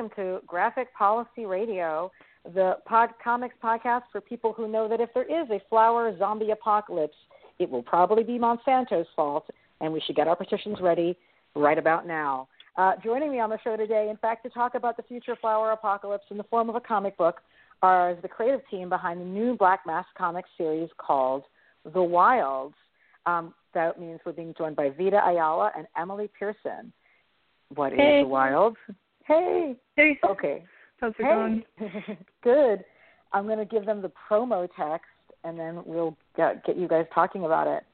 [0.00, 2.10] welcome to Graphic Policy Radio,
[2.54, 6.52] the pod comics podcast for people who know that if there is a flower zombie
[6.52, 7.16] apocalypse,
[7.58, 9.44] it will probably be Monsanto's fault,
[9.82, 11.18] and we should get our petitions ready
[11.54, 12.48] right about now.
[12.78, 15.72] Uh, joining me on the show today, in fact, to talk about the future flower
[15.72, 17.42] apocalypse in the form of a comic book,
[17.82, 21.42] are the creative team behind the new Black Mask comics series called
[21.92, 22.74] The Wilds.
[23.26, 26.90] Um, that means we're being joined by Vita Ayala and Emily Pearson.
[27.74, 28.20] What hey.
[28.20, 28.76] is The Wilds?
[29.30, 29.76] Hey.
[29.94, 30.18] Hey.
[30.28, 30.64] Okay.
[31.00, 31.28] How's it hey.
[31.28, 31.62] going?
[32.42, 32.84] Good.
[33.32, 35.06] I'm going to give them the promo text,
[35.44, 37.84] and then we'll get, get you guys talking about it.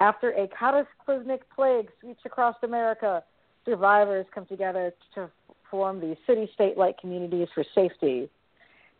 [0.00, 3.24] After a cataclysmic plague sweeps across America,
[3.64, 5.28] survivors come together to
[5.68, 8.30] form the city-state-like communities for safety.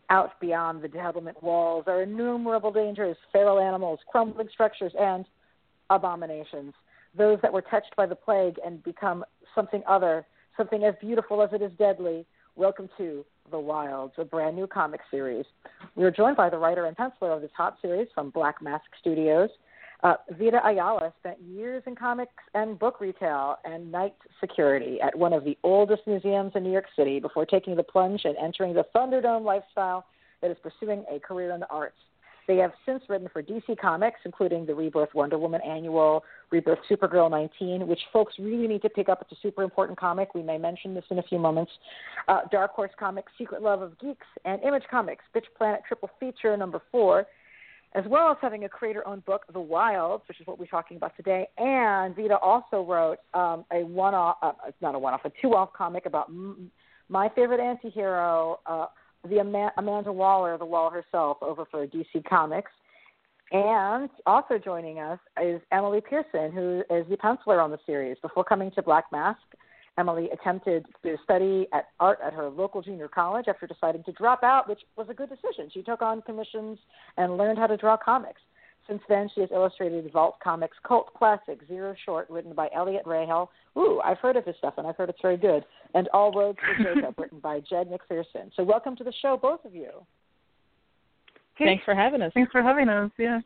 [0.09, 5.23] Out beyond the settlement walls are innumerable dangers, feral animals, crumbling structures, and
[5.89, 6.73] abominations.
[7.17, 9.23] Those that were touched by the plague and become
[9.55, 10.25] something other,
[10.59, 12.25] something as beautiful as it is deadly.
[12.57, 15.45] Welcome to The Wilds, a brand new comic series.
[15.95, 18.83] We are joined by the writer and penciler of this hot series from Black Mask
[18.99, 19.49] Studios.
[20.03, 25.31] Uh, Vita Ayala spent years in comics and book retail and night security at one
[25.31, 28.85] of the oldest museums in New York City before taking the plunge and entering the
[28.93, 30.07] Thunderdome lifestyle
[30.41, 31.95] that is pursuing a career in the arts.
[32.49, 37.29] They have since written for DC Comics, including the Rebirth Wonder Woman annual, Rebirth Supergirl
[37.29, 39.21] 19, which folks really need to pick up.
[39.21, 40.33] It's a super important comic.
[40.33, 41.71] We may mention this in a few moments.
[42.27, 46.57] Uh, Dark Horse Comics, Secret Love of Geeks, and Image Comics, Bitch Planet Triple Feature
[46.57, 47.27] number four,
[47.93, 51.15] as well as having a creator-owned book, The Wilds, which is what we're talking about
[51.17, 51.47] today.
[51.59, 56.29] And Vita also wrote um, a one-off, uh, not a one-off, a two-off comic about
[56.29, 56.71] m-
[57.09, 58.87] my favorite anti-hero, uh,
[59.27, 62.71] the Amanda Waller, the Wall herself, over for DC Comics.
[63.51, 68.17] And also joining us is Emily Pearson, who is the penciler on the series.
[68.21, 69.41] Before coming to Black Mask,
[69.97, 74.43] Emily attempted to study at art at her local junior college after deciding to drop
[74.43, 75.69] out, which was a good decision.
[75.73, 76.77] She took on commissions
[77.17, 78.41] and learned how to draw comics.
[78.89, 83.47] Since then, she has illustrated Vault Comics cult classic Zero Short, written by Eliot Rahal.
[83.77, 85.63] Ooh, I've heard of his stuff, and I've heard it's very good.
[85.93, 88.49] And All Roads to Jacob, written by Jed McPherson.
[88.55, 89.91] So, welcome to the show, both of you.
[91.55, 91.65] Hey.
[91.65, 92.31] Thanks for having us.
[92.33, 93.11] Thanks for having us.
[93.17, 93.41] Yeah.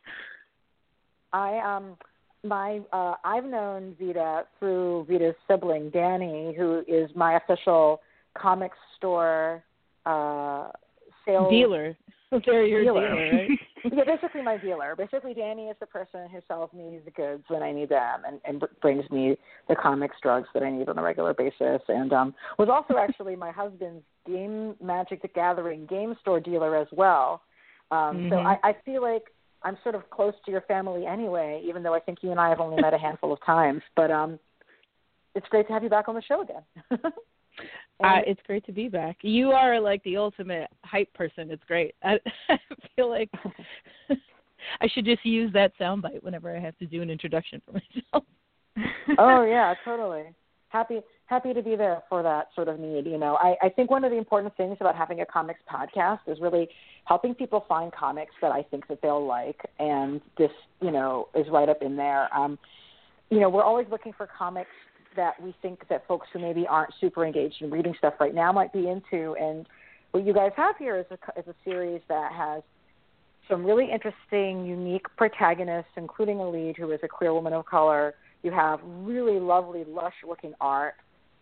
[1.34, 1.98] I um
[2.44, 8.02] my uh I've known Vita through Vita's sibling Danny, who is my official
[8.38, 9.64] comic store
[10.06, 10.70] uh
[11.26, 11.98] sales dealer.
[12.46, 13.08] They're your dealer.
[13.08, 13.50] dealer, right?
[13.94, 14.96] yeah, basically my dealer.
[14.96, 18.40] Basically, Danny is the person who sells me the goods when I need them and,
[18.46, 19.38] and brings me
[19.70, 21.82] the comics drugs that I need on a regular basis.
[21.88, 26.88] And um, was also actually my husband's game Magic the Gathering game store dealer as
[26.92, 27.42] well.
[27.92, 28.30] Um, mm-hmm.
[28.30, 29.24] So I, I feel like
[29.64, 32.50] I'm sort of close to your family anyway, even though I think you and I
[32.50, 33.82] have only met a handful of times.
[33.96, 34.40] But um,
[35.36, 36.64] it's great to have you back on the show again.
[38.04, 39.18] Uh, it's great to be back.
[39.22, 41.52] You are like the ultimate hype person.
[41.52, 41.96] It's great.
[42.04, 42.20] I,
[42.50, 42.58] I
[42.96, 43.30] feel like
[44.82, 48.24] I should just use that soundbite whenever I have to do an introduction for myself.
[49.18, 50.24] oh yeah, totally.
[50.70, 53.06] Happy happy to be there for that sort of need.
[53.06, 56.20] You know, I, I think one of the important things about having a comics podcast
[56.28, 56.68] is really
[57.06, 61.46] helping people find comics that I think that they'll like, and this, you know, is
[61.50, 62.34] right up in there.
[62.36, 62.58] Um,
[63.30, 64.70] you know, we're always looking for comics
[65.16, 68.52] that we think that folks who maybe aren't super engaged in reading stuff right now
[68.52, 69.68] might be into, and
[70.12, 72.62] what you guys have here is a, is a series that has
[73.50, 78.14] some really interesting, unique protagonists, including a lead who is a queer woman of color.
[78.42, 80.96] You have really lovely, lush-looking art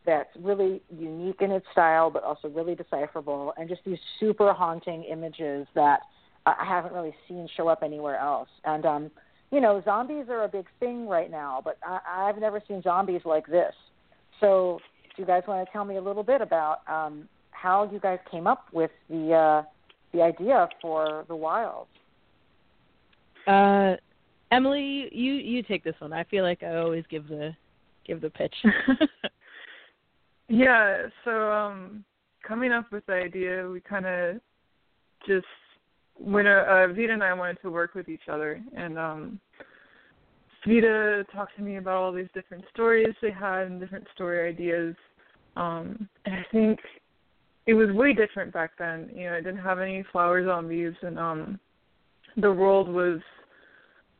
[0.05, 5.03] that's really unique in its style, but also really decipherable, and just these super haunting
[5.03, 5.99] images that
[6.45, 8.49] I haven't really seen show up anywhere else.
[8.65, 9.11] And um,
[9.51, 13.21] you know, zombies are a big thing right now, but I, I've never seen zombies
[13.25, 13.73] like this.
[14.39, 14.79] So,
[15.15, 18.19] do you guys want to tell me a little bit about um, how you guys
[18.29, 19.63] came up with the uh,
[20.13, 21.87] the idea for the wild?
[23.45, 23.95] Uh,
[24.51, 26.13] Emily, you you take this one.
[26.13, 27.51] I feel like I always give the
[28.05, 28.55] give the pitch.
[30.51, 32.03] Yeah, so um
[32.45, 34.41] coming up with the idea, we kind of
[35.25, 35.45] just
[36.15, 39.39] when uh, uh, Vita and I wanted to work with each other, and um
[40.65, 44.95] Vita talked to me about all these different stories they had and different story ideas.
[45.55, 46.79] Um and I think
[47.67, 49.09] it was way different back then.
[49.13, 51.59] You know, it didn't have any flower zombies and um
[52.37, 53.19] the world was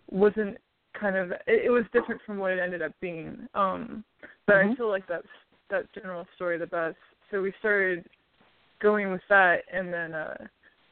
[0.10, 0.58] wasn't
[1.00, 3.48] kind of it, it was different from what it ended up being.
[3.54, 4.04] Um
[4.46, 4.72] but mm-hmm.
[4.72, 5.28] I feel like that's
[5.70, 6.98] that general story the best.
[7.32, 8.06] So we started
[8.82, 10.36] going with that, and then uh,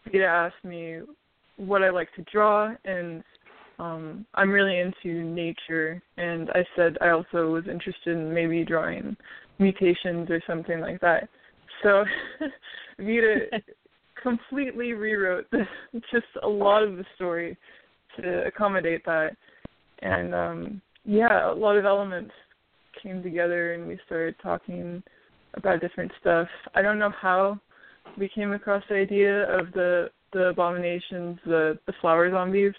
[0.05, 1.01] Vita asked me
[1.57, 3.23] what I like to draw, and
[3.79, 6.01] um, I'm really into nature.
[6.17, 9.15] And I said I also was interested in maybe drawing
[9.57, 11.27] mutations or something like that.
[11.83, 12.03] so
[12.99, 13.47] Vita
[14.21, 15.63] completely rewrote the,
[16.11, 17.57] just a lot of the story
[18.17, 19.35] to accommodate that,
[20.01, 22.31] and um yeah, a lot of elements
[23.01, 25.01] came together, and we started talking
[25.53, 26.47] about different stuff.
[26.75, 27.59] I don't know how
[28.17, 32.73] we came across the idea of the the abominations, the the flower zombies,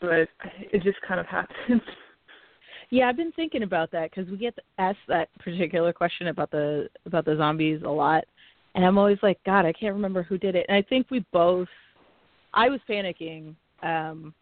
[0.00, 0.28] but
[0.72, 1.82] it just kind of happens.
[2.90, 6.88] Yeah, I've been thinking about that because we get asked that particular question about the
[7.04, 8.22] about the zombies a lot,
[8.76, 10.66] and I'm always like, God, I can't remember who did it.
[10.68, 11.66] And I think we both,
[12.52, 14.34] I was panicking um,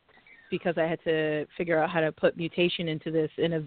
[0.50, 3.62] because I had to figure out how to put mutation into this in a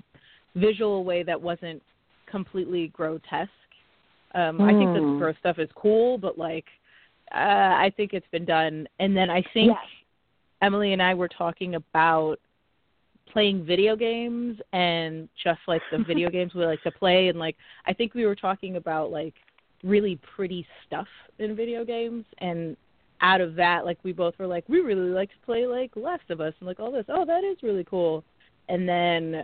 [0.56, 1.81] visual way that wasn't
[2.30, 3.50] completely grotesque.
[4.36, 4.63] Um, mm.
[4.63, 5.18] I think the hmm.
[5.18, 6.66] gross stuff is cool, but like,
[7.34, 8.88] uh, I think it's been done.
[9.00, 9.78] And then I think yes.
[10.62, 12.38] Emily and I were talking about
[13.31, 17.27] playing video games and just like the video games we like to play.
[17.27, 17.56] And like
[17.86, 19.33] I think we were talking about like
[19.83, 21.07] really pretty stuff
[21.39, 22.25] in video games.
[22.39, 22.75] And
[23.21, 26.30] out of that like we both were like we really like to play like Last
[26.30, 27.06] of Us and like all this.
[27.10, 28.24] Oh that is really cool.
[28.69, 29.44] And then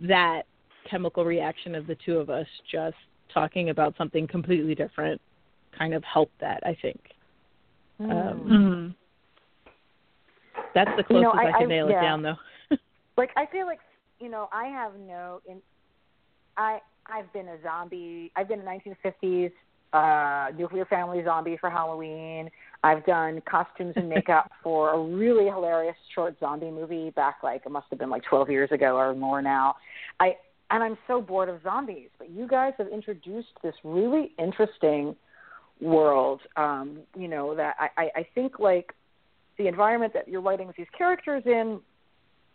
[0.00, 0.42] that
[0.88, 2.96] chemical reaction of the two of us just
[3.32, 5.20] talking about something completely different
[5.76, 7.00] kind of helped that I think.
[8.00, 8.10] Mm.
[8.10, 9.01] um mm-hmm.
[10.74, 11.98] That's the closest you know, I, I, can nail yeah.
[11.98, 12.36] it down though
[13.16, 13.80] like I feel like
[14.20, 15.60] you know I have no in
[16.56, 18.30] I I've been a zombie.
[18.36, 19.52] I've been a 1950s
[19.92, 22.50] uh nuclear family zombie for Halloween.
[22.82, 27.70] I've done costumes and makeup for a really hilarious short zombie movie back like it
[27.70, 29.76] must have been like 12 years ago or more now.
[30.20, 30.36] I
[30.70, 35.14] and I'm so bored of zombies, but you guys have introduced this really interesting
[35.80, 38.94] world um you know that I I, I think like
[39.58, 41.80] the environment that you're writing these characters in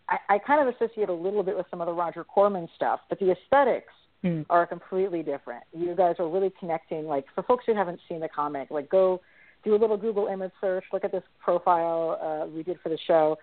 [0.09, 3.01] I, I kind of associate a little bit with some of the Roger Corman stuff,
[3.09, 4.45] but the aesthetics mm.
[4.49, 5.63] are completely different.
[5.73, 7.05] You guys are really connecting.
[7.05, 9.21] Like for folks who haven't seen the comic, like go
[9.63, 12.97] do a little Google image search, look at this profile uh, we did for the
[13.05, 13.37] show.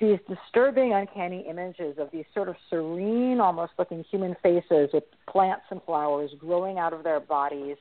[0.00, 5.66] These disturbing, uncanny images of these sort of serene, almost looking human faces with plants
[5.70, 7.76] and flowers growing out of their bodies,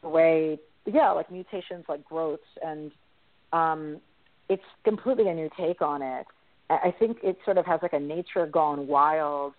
[0.00, 2.92] the way, yeah, like mutations, like growths, and
[3.52, 4.00] um,
[4.50, 6.26] it's completely a new take on it.
[6.68, 9.54] I think it sort of has like a nature gone wild,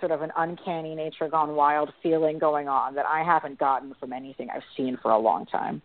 [0.00, 4.12] sort of an uncanny nature gone wild feeling going on that I haven't gotten from
[4.12, 5.80] anything I've seen for a long time.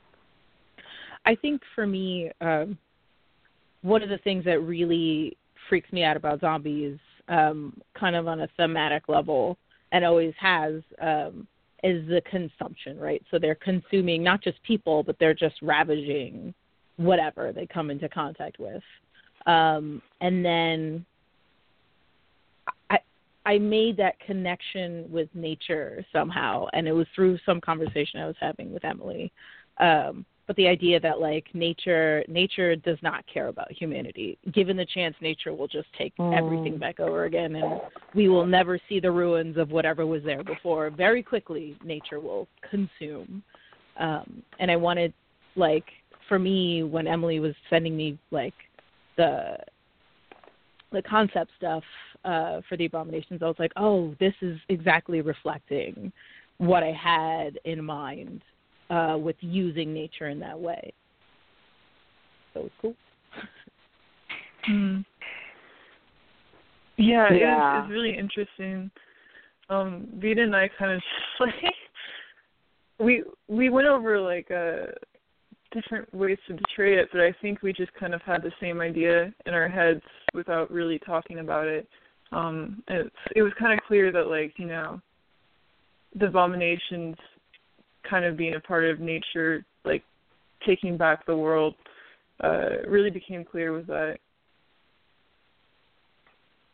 [1.25, 2.77] I think for me, um,
[3.81, 5.37] one of the things that really
[5.69, 6.97] freaks me out about zombies,
[7.27, 9.57] um, kind of on a thematic level,
[9.91, 11.47] and always has, um,
[11.83, 13.23] is the consumption, right?
[13.29, 16.53] So they're consuming not just people, but they're just ravaging
[17.01, 18.83] whatever they come into contact with.
[19.45, 21.05] Um, and then
[22.89, 22.99] I
[23.45, 28.35] I made that connection with nature somehow, and it was through some conversation I was
[28.39, 29.31] having with Emily.
[29.79, 34.37] Um, but the idea that like nature nature does not care about humanity.
[34.53, 36.37] Given the chance, nature will just take mm.
[36.37, 37.79] everything back over again, and
[38.13, 40.89] we will never see the ruins of whatever was there before.
[40.89, 43.41] Very quickly, nature will consume.
[43.97, 45.13] Um, and I wanted
[45.55, 45.85] like
[46.31, 48.53] for me when Emily was sending me like
[49.17, 49.57] the
[50.93, 51.83] the concept stuff
[52.23, 56.09] uh, for the abominations, I was like, oh, this is exactly reflecting
[56.57, 58.41] what I had in mind
[58.89, 60.93] uh, with using nature in that way.
[62.53, 62.95] So it was cool.
[64.69, 65.05] mm.
[66.95, 67.79] Yeah, yeah.
[67.79, 68.89] It's, it's really interesting.
[69.69, 71.01] Um, Vita and I kind of
[71.41, 71.73] like
[73.01, 74.93] we we went over like a
[75.71, 78.81] different ways to portray it, but I think we just kind of had the same
[78.81, 80.01] idea in our heads
[80.33, 81.87] without really talking about it.
[82.31, 85.01] Um, it's it was kind of clear that like you know,
[86.17, 87.15] the abominations
[88.09, 90.03] kind of being a part of nature, like
[90.65, 91.75] taking back the world,
[92.43, 94.17] uh, really became clear with that.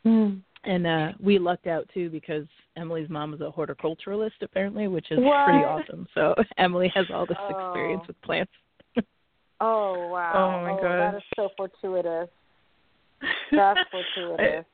[0.06, 0.42] Mm.
[0.64, 5.20] And uh we lucked out too because Emily's mom is a horticulturalist apparently, which is
[5.20, 5.46] what?
[5.46, 6.08] pretty awesome.
[6.14, 7.70] So Emily has all this oh.
[7.70, 8.52] experience with plants.
[9.60, 10.34] Oh wow!
[10.36, 12.30] Oh my oh, gosh, that is so fortuitous.
[13.52, 14.66] That's fortuitous.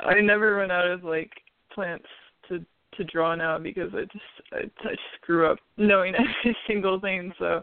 [0.00, 1.32] I, I never run out of like
[1.74, 2.06] plants
[2.48, 2.64] to
[2.96, 7.32] to draw now because I just I, I screw up knowing every single thing.
[7.38, 7.62] So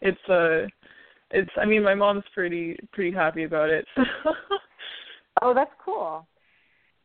[0.00, 0.66] it's uh
[1.30, 3.86] it's I mean my mom's pretty pretty happy about it.
[3.96, 4.02] So.
[5.42, 6.26] oh, that's cool.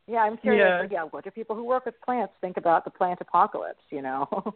[0.06, 0.88] Yeah, I'm curious.
[0.90, 1.02] Yeah.
[1.02, 3.82] yeah, what do people who work with plants think about the plant apocalypse?
[3.90, 4.54] You know.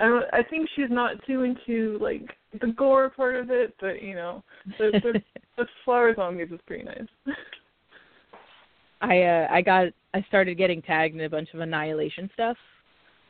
[0.00, 4.14] I I think she's not too into like the gore part of it, but you
[4.14, 4.42] know,
[4.78, 5.22] the the,
[5.56, 7.06] the flower zombies is pretty nice.
[9.02, 12.56] I uh I got I started getting tagged in a bunch of annihilation stuff.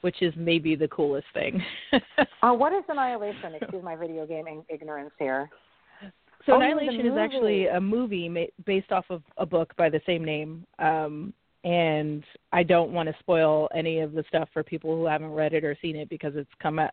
[0.01, 1.63] which is maybe the coolest thing.
[2.43, 3.55] uh, what is Annihilation?
[3.61, 5.51] Excuse my video gaming ignorance here.
[6.47, 10.01] So oh, Annihilation is actually a movie ma- based off of a book by the
[10.07, 10.65] same name.
[10.79, 11.35] Um,
[11.65, 15.53] and I don't want to spoil any of the stuff for people who haven't read
[15.53, 16.93] it or seen it because it's come out.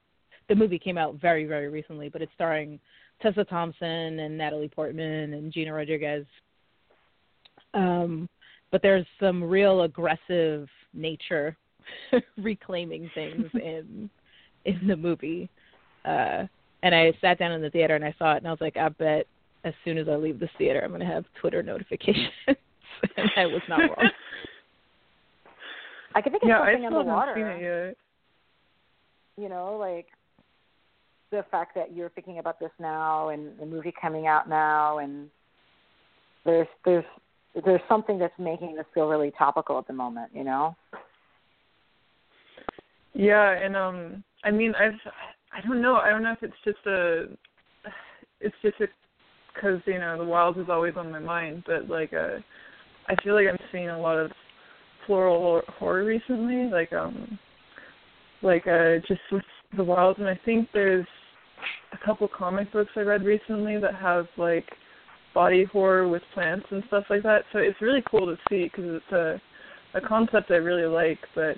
[0.50, 2.80] The movie came out very, very recently, but it's starring
[3.22, 6.26] Tessa Thompson and Natalie Portman and Gina Rodriguez.
[7.74, 8.30] Um,
[8.72, 11.56] but there's some real aggressive nature
[12.38, 14.10] reclaiming things in
[14.66, 15.50] in the movie.
[16.04, 16.46] Uh,
[16.84, 18.76] and I sat down in the theater and I saw it and I was like,
[18.76, 19.28] I bet
[19.64, 22.32] as soon as I leave this theater, I'm going to have Twitter notifications.
[22.48, 24.10] and I was not wrong.
[26.18, 27.34] I can think of yeah, something I in the water.
[27.36, 27.96] Seen it yet.
[29.38, 30.08] You know, like
[31.30, 35.30] the fact that you're thinking about this now and the movie coming out now and
[36.44, 37.06] there's there's
[37.64, 40.76] there's something that's making this feel really topical at the moment, you know?
[43.14, 45.00] Yeah, and um I mean I've
[45.54, 47.26] I don't know, I don't know if it's just a
[48.42, 48.88] it's just a
[49.54, 52.38] because you know the wild is always on my mind, but like uh
[53.08, 54.32] I feel like I'm seeing a lot of
[55.08, 57.40] floral horror recently, like um
[58.44, 59.44] like uh just with
[59.76, 61.08] the wild and I think there's
[61.92, 64.66] a couple comic books I read recently that have like
[65.34, 67.44] body horror with plants and stuff like that.
[67.52, 69.42] So it's really cool to see because it's a
[69.94, 71.20] a concept I really like.
[71.34, 71.56] But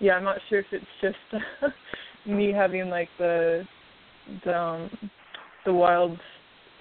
[0.00, 1.42] yeah, I'm not sure if it's just
[2.26, 3.64] me having like the
[4.44, 4.90] the um,
[5.64, 6.18] the wild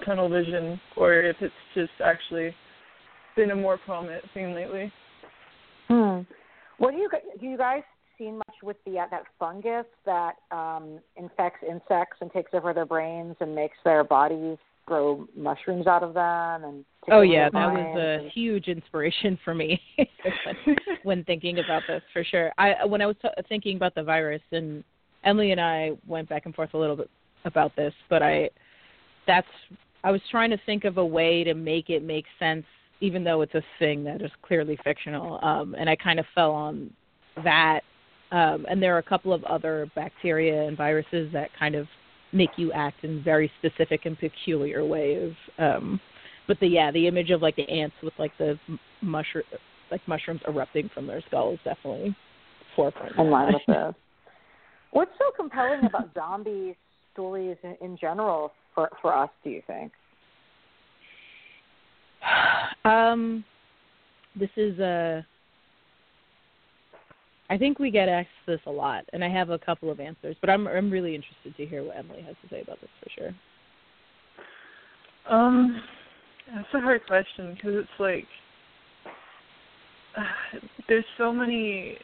[0.05, 2.53] tunnel vision or if it's just actually
[3.35, 4.91] been a more prominent thing lately.
[6.77, 7.47] What do you do?
[7.47, 7.83] You guys
[8.17, 12.85] seen much with the uh, that fungus that um, infects insects and takes over their
[12.85, 17.97] brains and makes their bodies grow mushrooms out of them and oh yeah that was
[17.99, 18.31] a and...
[18.31, 19.79] huge inspiration for me
[21.03, 24.41] when thinking about this for sure i when i was t- thinking about the virus
[24.53, 24.85] and
[25.25, 27.09] emily and i went back and forth a little bit
[27.43, 28.49] about this but i
[29.27, 29.47] that's
[30.05, 32.65] i was trying to think of a way to make it make sense
[32.99, 36.51] even though it's a thing that is clearly fictional um and i kind of fell
[36.51, 36.91] on
[37.43, 37.81] that
[38.31, 41.87] um, and there are a couple of other bacteria and viruses that kind of
[42.33, 45.33] make you act in very specific and peculiar ways.
[45.57, 45.99] Um,
[46.47, 48.59] but the yeah, the image of like the ants with like the
[49.01, 49.45] mushroom,
[49.91, 52.15] like mushrooms erupting from their skulls, definitely
[52.75, 53.17] forefront.
[53.17, 53.95] In line with this.
[54.91, 56.77] What's so compelling about zombie
[57.13, 59.29] stories in general for for us?
[59.43, 59.91] Do you think?
[62.85, 63.43] Um,
[64.39, 65.25] this is a
[67.49, 70.35] I think we get asked this a lot, and I have a couple of answers,
[70.41, 73.09] but I'm I'm really interested to hear what Emily has to say about this for
[73.09, 73.31] sure.
[75.29, 75.81] Um,
[76.53, 78.25] that's a hard question because it's like
[80.17, 80.57] uh,
[80.87, 81.97] there's so many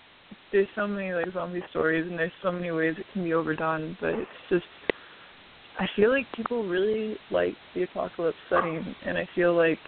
[0.52, 3.98] there's so many like zombie stories, and there's so many ways it can be overdone,
[4.00, 4.66] but it's just
[5.80, 9.80] I feel like people really like the apocalypse setting, and I feel like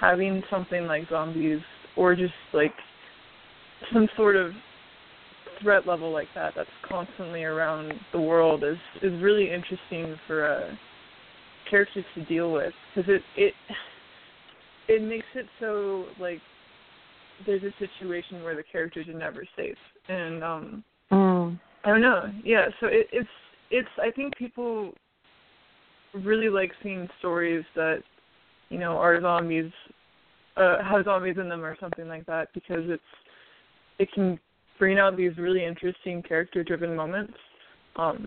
[0.00, 1.60] having something like zombies
[1.96, 2.72] or just like
[3.92, 4.52] some sort of
[5.62, 10.74] threat level like that that's constantly around the world is is really interesting for uh,
[11.68, 12.72] characters to deal with.
[12.94, 13.54] Because it it
[14.88, 16.40] it makes it so like
[17.46, 19.76] there's a situation where the characters are never safe.
[20.08, 21.60] And um mm.
[21.84, 22.30] I don't know.
[22.44, 23.28] Yeah so it, it's
[23.70, 24.92] it's I think people
[26.24, 28.02] really like seeing stories that
[28.70, 29.70] you know are zombies
[30.56, 33.02] uh have zombies in them or something like that because it's
[33.98, 34.40] it can
[34.78, 37.34] bring out these really interesting character driven moments.
[37.96, 38.26] Um,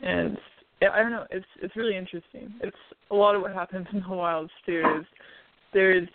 [0.00, 0.38] and
[0.80, 2.54] I don't know, it's it's really interesting.
[2.62, 2.76] It's
[3.10, 5.06] a lot of what happens in the wilds too is
[5.72, 6.08] there's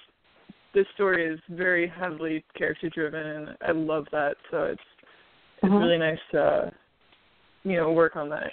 [0.73, 4.35] this story is very heavily character driven and I love that.
[4.49, 4.81] So it's
[5.57, 5.75] it's mm-hmm.
[5.75, 6.69] really nice to uh,
[7.63, 8.51] you know, work on that.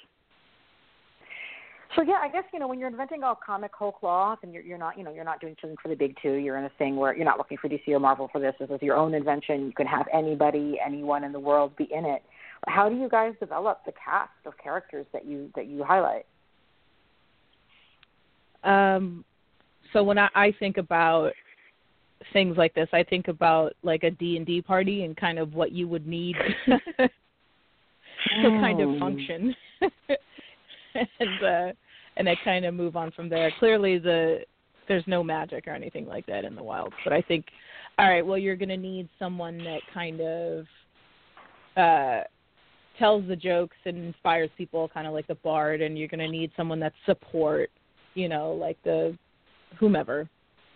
[1.96, 4.62] So yeah, I guess you know when you're inventing a comic whole cloth, and you're
[4.62, 6.34] you're not you know you're not doing something for the big two.
[6.34, 8.54] You're in a thing where you're not looking for DC or Marvel for this.
[8.60, 9.66] This is your own invention.
[9.66, 12.22] You can have anybody, anyone in the world be in it.
[12.66, 16.26] How do you guys develop the cast of characters that you that you highlight?
[18.64, 19.24] Um,
[19.92, 21.32] so when I, I think about
[22.32, 25.54] things like this, I think about like a D and D party and kind of
[25.54, 27.08] what you would need to
[28.42, 28.98] kind of hmm.
[28.98, 29.54] function.
[31.20, 31.72] and uh,
[32.16, 33.52] and I kind of move on from there.
[33.58, 34.40] Clearly, the
[34.88, 37.44] there's no magic or anything like that in the wild, but I think,
[37.98, 40.64] all right, well, you're going to need someone that kind of
[41.76, 42.24] uh,
[42.98, 46.28] tells the jokes and inspires people, kind of like the bard, and you're going to
[46.28, 47.70] need someone that support,
[48.14, 49.16] you know, like the
[49.78, 50.28] whomever,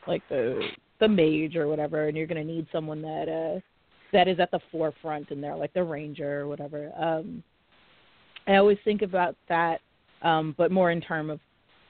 [0.06, 0.60] like the
[1.00, 3.60] the mage or whatever, and you're going to need someone that uh
[4.12, 6.92] that is at the forefront and they're like the ranger or whatever.
[6.96, 7.42] Um
[8.46, 9.80] I always think about that
[10.22, 11.40] um but more in term of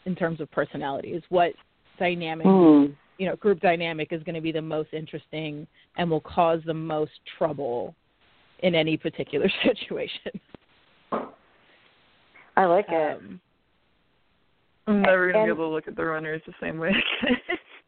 [0.07, 1.23] in terms of personalities.
[1.29, 1.53] What
[1.99, 2.95] dynamic Mm.
[3.19, 6.75] you know, group dynamic is going to be the most interesting and will cause the
[6.75, 7.95] most trouble
[8.61, 10.33] in any particular situation.
[12.57, 13.17] I like it.
[13.19, 13.41] Um,
[14.87, 16.93] I'm never gonna be able to look at the runners the same way.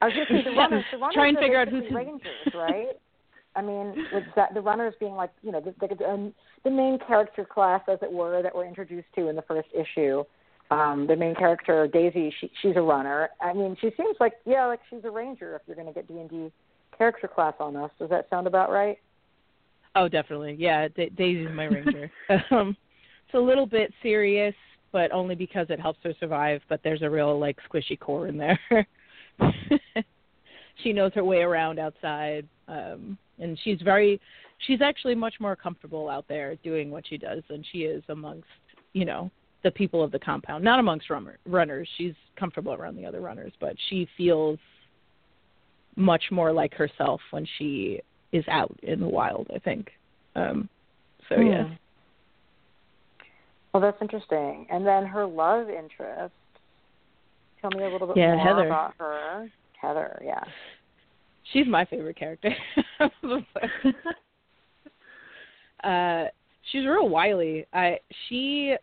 [0.00, 0.84] I was just saying the runners.
[0.92, 1.96] The runners Try and figure out basically who's who.
[1.96, 2.86] rangers, right?
[3.56, 6.34] I mean, with that, the runners being like you know the the, um,
[6.64, 10.24] the main character class, as it were, that we're introduced to in the first issue.
[10.70, 13.30] Um, the main character Daisy, she she's a runner.
[13.40, 15.56] I mean, she seems like yeah, like she's a ranger.
[15.56, 16.52] If you're going to get D and D
[16.96, 18.98] character class on us, does that sound about right?
[19.96, 20.56] oh, definitely.
[20.58, 22.10] Yeah, da- Daisy's my ranger.
[22.50, 22.76] um,
[23.26, 24.54] it's a little bit serious,
[24.92, 26.60] but only because it helps her survive.
[26.68, 28.86] But there's a real like squishy core in there.
[30.82, 34.20] she knows her way around outside, um, and she's very.
[34.66, 38.46] She's actually much more comfortable out there doing what she does than she is amongst
[38.92, 39.30] you know
[39.62, 40.62] the people of the compound.
[40.62, 41.88] Not amongst runner, runners.
[41.98, 44.58] She's comfortable around the other runners, but she feels
[45.96, 48.00] much more like herself when she
[48.32, 49.48] is out in the wild.
[49.54, 49.90] I think.
[50.36, 50.68] Um,
[51.28, 51.46] so Hmm.
[51.46, 51.68] yeah.
[53.72, 54.66] Well, that's interesting.
[54.70, 56.32] And then her love interest.
[57.60, 58.66] Tell me a little bit Yeah, more Heather.
[58.66, 59.50] about her.
[59.80, 60.44] Heather, yeah.
[61.52, 62.54] She's my favorite character.
[65.84, 66.24] uh,
[66.70, 67.66] she's real wily.
[67.72, 67.98] I
[68.28, 68.76] she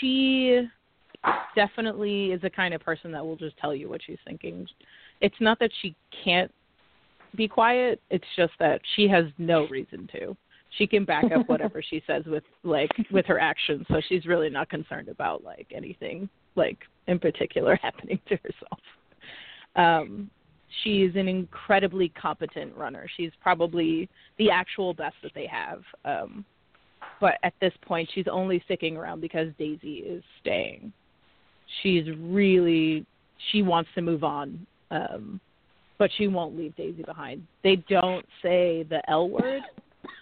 [0.00, 0.62] she
[1.54, 4.66] definitely is the kind of person that will just tell you what she's thinking.
[5.20, 6.52] It's not that she can't
[7.36, 8.00] be quiet.
[8.10, 10.36] It's just that she has no reason to.
[10.76, 14.50] She can back up whatever she says with like with her actions, so she's really
[14.50, 18.80] not concerned about like anything like in particular happening to herself.
[19.76, 20.30] Um,
[20.82, 23.06] she's an incredibly competent runner.
[23.16, 24.08] She's probably
[24.38, 25.82] the actual best that they have.
[26.04, 26.44] Um,
[27.20, 30.92] but at this point, she's only sticking around because Daisy is staying.
[31.82, 33.06] She's really
[33.50, 35.40] she wants to move on, um,
[35.98, 37.46] but she won't leave Daisy behind.
[37.62, 39.62] They don't say the L word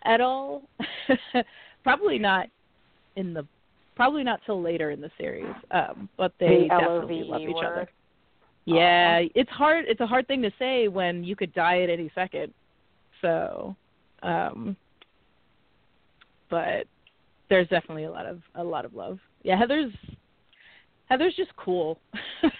[0.05, 0.62] at all.
[1.85, 2.47] probably not
[3.17, 3.47] in the
[3.95, 5.55] probably not till later in the series.
[5.71, 7.88] Um, but they The definitely LOVE love each other.
[8.66, 8.77] Word.
[8.77, 9.85] Yeah, it's hard.
[9.88, 12.53] It's a hard thing to say when you could die at any second.
[13.20, 13.77] So,
[14.22, 14.77] um,
[16.51, 16.87] but
[17.48, 19.18] there's definitely a lot of a lot of love.
[19.42, 19.92] Yeah, Heather's
[21.07, 21.98] Heather's just cool.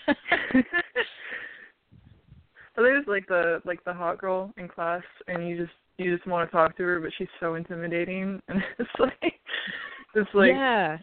[2.77, 6.49] Heather's like the like the hot girl in class, and you just you just want
[6.49, 9.41] to talk to her, but she's so intimidating, and it's like
[10.15, 10.99] it's like yeah.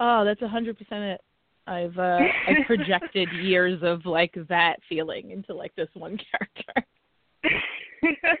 [0.00, 1.20] Oh, that's a hundred percent it.
[1.66, 6.18] I've uh I've projected years of like that feeling into like this one
[6.64, 6.88] character.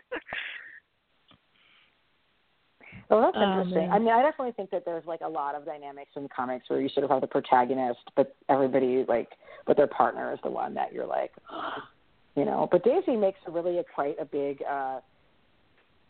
[3.10, 3.88] Well, that's Oh, interesting.
[3.88, 3.90] man.
[3.90, 6.80] I mean, I definitely think that there's like a lot of dynamics in comics where
[6.80, 9.30] you sort of have the protagonist, but everybody like,
[9.66, 11.32] but their partner is the one that you're like,
[12.36, 12.68] you know.
[12.70, 15.00] But Daisy makes a really a, quite a big uh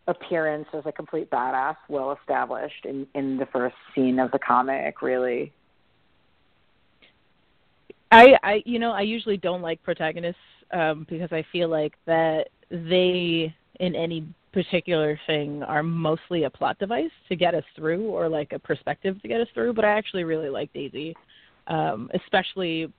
[0.08, 5.02] appearance as a complete badass, well established in in the first scene of the comic.
[5.02, 5.52] Really,
[8.10, 10.40] I, I you know I usually don't like protagonists
[10.72, 16.78] um, because I feel like that they in any particular thing are mostly a plot
[16.78, 19.74] device to get us through or like a perspective to get us through.
[19.74, 21.14] But I actually really like Daisy,
[21.66, 22.92] um, especially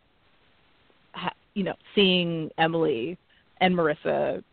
[1.55, 3.17] you know seeing Emily
[3.61, 4.43] and Marissa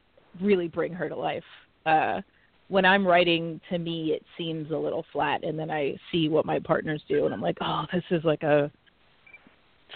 [0.41, 1.45] really bring her to life.
[1.85, 2.23] Uh,
[2.69, 6.45] when I'm writing, to me it seems a little flat, and then I see what
[6.45, 8.71] my partners do, and I'm like, oh, this is like a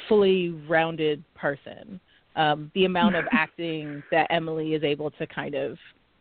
[0.08, 2.00] fully rounded person.
[2.36, 5.76] Um, the amount of acting that Emily is able to kind of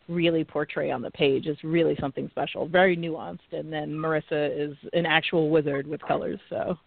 [0.07, 3.39] really portray on the page is really something special, very nuanced.
[3.51, 6.39] And then Marissa is an actual wizard with colors.
[6.49, 6.77] So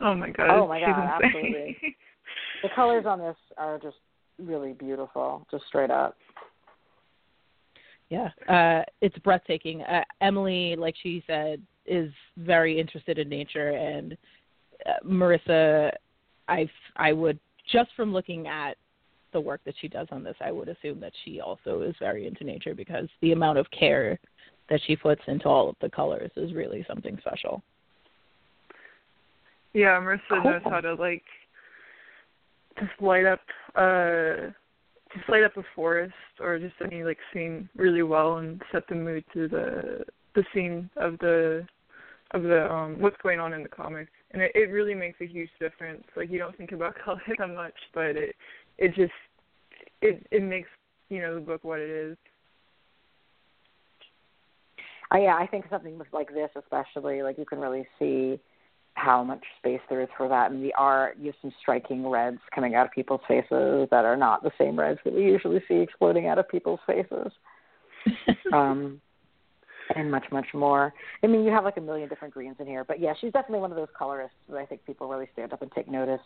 [0.00, 1.78] oh my god, Oh my God, absolutely.
[2.62, 3.96] the colors on this are just
[4.38, 6.16] really beautiful, just straight up.
[8.12, 9.80] Yeah, uh, it's breathtaking.
[9.82, 14.18] Uh, Emily, like she said, is very interested in nature, and
[14.84, 15.90] uh, Marissa,
[16.46, 17.38] I I would
[17.72, 18.76] just from looking at
[19.32, 22.26] the work that she does on this, I would assume that she also is very
[22.26, 24.20] into nature because the amount of care
[24.68, 27.62] that she puts into all of the colors is really something special.
[29.72, 31.24] Yeah, Marissa knows how to like
[32.78, 33.40] just light up
[33.74, 34.50] uh
[35.14, 38.94] just light up a forest or just any like scene really well and set the
[38.94, 41.66] mood to the the scene of the
[42.32, 44.08] of the um what's going on in the comic.
[44.32, 46.04] And it, it really makes a huge difference.
[46.16, 48.34] Like you don't think about color that much, but it
[48.78, 49.12] it just
[50.00, 50.68] it it makes
[51.08, 52.16] you know the book what it is.
[55.14, 58.40] Uh, yeah, I think something like this, especially, like you can really see
[58.94, 60.50] how much space there is for that.
[60.50, 64.16] And the art, you have some striking reds coming out of people's faces that are
[64.16, 67.32] not the same reds that we usually see exploding out of people's faces.
[68.52, 69.00] um,
[69.94, 70.92] and much, much more.
[71.22, 73.60] I mean, you have like a million different greens in here, but yeah, she's definitely
[73.60, 76.20] one of those colorists that I think people really stand up and take notice.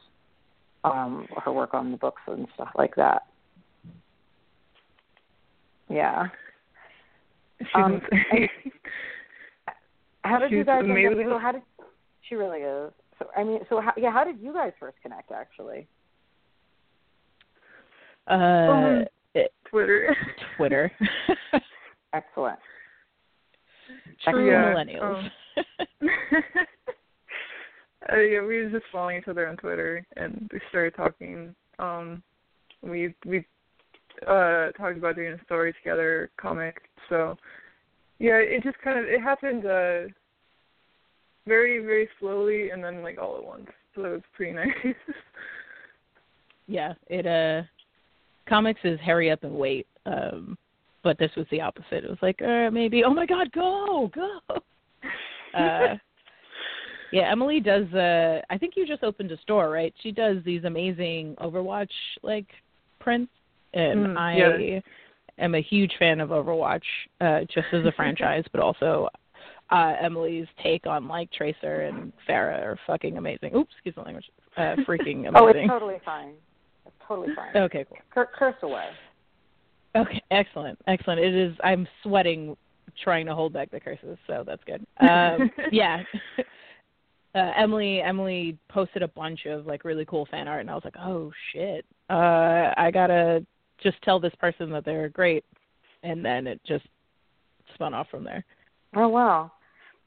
[0.85, 3.23] Um, her work on the books and stuff like that.
[5.89, 6.27] Yeah.
[7.75, 8.01] Um,
[10.23, 10.85] how did She's you guys?
[10.85, 11.63] up, so how did
[12.29, 12.93] she really is?
[13.19, 15.33] So I mean, so how, yeah, how did you guys first connect?
[15.33, 15.87] Actually,
[18.29, 20.17] Uh, Um, it- Twitter.
[20.57, 20.91] Twitter.
[22.13, 22.59] excellent.
[24.25, 25.03] True Yeah, millennials.
[25.03, 25.31] um,
[28.13, 31.55] uh, yeah, we were just following each other on Twitter, and we started talking.
[31.79, 32.23] Um,
[32.83, 33.45] we we
[34.27, 36.89] uh talked about doing a story together, comic.
[37.09, 37.37] So
[38.19, 40.09] yeah, it just kind of it happened uh
[41.47, 43.67] very very slowly, and then like all at once.
[43.95, 44.95] So that was pretty nice.
[46.67, 47.67] yeah, it uh
[48.49, 49.87] comics is hurry up and wait.
[50.05, 50.57] Um
[51.03, 52.05] but this was the opposite.
[52.05, 54.39] It was like, uh maybe oh my god, go, go.
[55.55, 55.95] Uh
[57.13, 59.95] yeah, Emily does uh I think you just opened a store, right?
[60.03, 61.89] She does these amazing Overwatch
[62.23, 62.47] like
[63.01, 63.33] prints
[63.73, 64.81] and Mm, I yeah.
[65.39, 66.83] am a huge fan of Overwatch,
[67.21, 69.09] uh just as a franchise, but also
[69.71, 73.55] uh Emily's take on like Tracer and Pharah are fucking amazing.
[73.55, 74.27] Oops, excuse my language.
[74.57, 75.33] Uh freaking amazing.
[75.37, 76.35] Oh, it's totally fine.
[76.87, 77.57] It's totally fine.
[77.57, 77.99] Okay, cool.
[78.13, 78.87] Cur- curse away.
[79.97, 81.21] Okay, excellent, excellent.
[81.21, 81.57] It is.
[81.65, 82.57] I'm sweating
[83.03, 84.87] trying to hold back the curses, so that's good.
[85.01, 86.03] Um, yeah.
[87.35, 90.85] Uh, Emily Emily posted a bunch of like really cool fan art, and I was
[90.85, 93.45] like, oh shit, uh, I gotta
[93.83, 95.45] just tell this person that they're great,
[96.03, 96.87] and then it just
[97.75, 98.43] spun off from there.
[98.95, 99.53] Oh wow!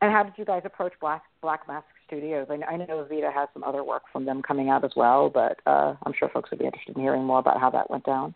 [0.02, 2.48] And how did you guys approach Black Black Mask Studios?
[2.50, 5.96] I, know Vita has some other work from them coming out as well, but uh,
[6.06, 8.34] I'm sure folks would be interested in hearing more about how that went down.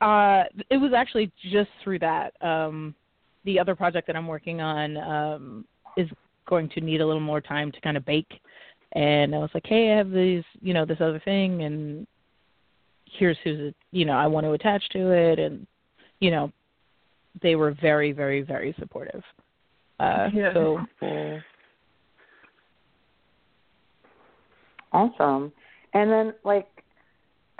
[0.00, 2.34] Uh, it was actually just through that.
[2.42, 2.94] Um,
[3.44, 5.64] the other project that I'm working on um,
[5.96, 6.08] is
[6.46, 8.40] going to need a little more time to kind of bake,
[8.92, 12.06] and I was like, hey, I have these, you know, this other thing, and
[13.18, 15.66] here's who's, you know, I want to attach to it, and
[16.20, 16.52] you know,
[17.42, 19.22] they were very, very, very supportive.
[20.00, 20.52] Uh, Yeah.
[20.52, 21.40] So Cool.
[24.92, 25.52] Awesome.
[25.92, 26.68] And then, like,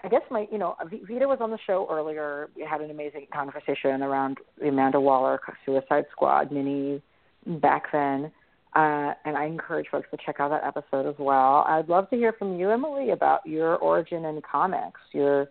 [0.05, 2.49] I guess my, you know, V- Vita was on the show earlier.
[2.55, 7.03] We had an amazing conversation around the Amanda Waller Suicide Squad mini
[7.47, 8.31] back then.
[8.77, 11.65] Uh, and I encourage folks to check out that episode as well.
[11.67, 15.49] I'd love to hear from you, Emily, about your origin in comics, your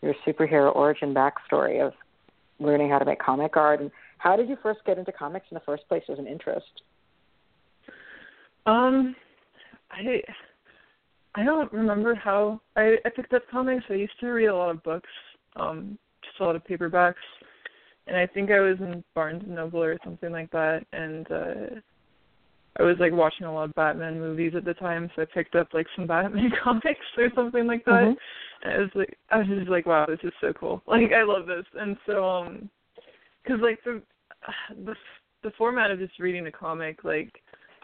[0.00, 1.92] your superhero origin backstory of
[2.62, 5.54] learning how to make comic art, and how did you first get into comics in
[5.54, 6.82] the first place as an interest?
[8.66, 9.16] Um,
[9.90, 10.22] I
[11.34, 13.84] I don't remember how I I picked up comics.
[13.90, 15.08] I used to read a lot of books,
[15.56, 17.14] um, just a lot of paperbacks,
[18.06, 21.80] and I think I was in Barnes and Noble or something like that, and uh
[22.78, 25.54] I was like watching a lot of Batman movies at the time, so I picked
[25.54, 28.04] up like some Batman comics or something like that.
[28.04, 28.16] Mhm.
[28.62, 30.82] And I was like, I was just like, wow, this is so cool.
[30.86, 31.66] Like, I love this.
[31.78, 32.70] And so, um,
[33.42, 34.02] because like the
[34.84, 34.94] the
[35.42, 37.32] the format of just reading a comic, like,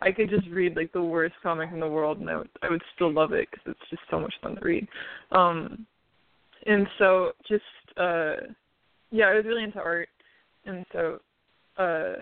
[0.01, 2.71] I could just read like the worst comic in the world, and I would I
[2.71, 4.89] would still love it because it's just so much fun to read.
[5.33, 5.87] Um,
[6.67, 7.63] and so just
[7.97, 8.37] uh,
[9.11, 10.09] yeah, I was really into art,
[10.65, 11.19] and so
[11.77, 12.15] uh,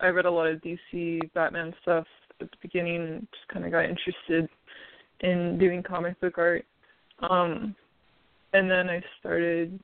[0.00, 2.06] I read a lot of DC Batman stuff
[2.40, 4.48] at the beginning, and just kind of got interested
[5.20, 6.64] in doing comic book art.
[7.30, 7.74] Um,
[8.52, 9.78] and then I started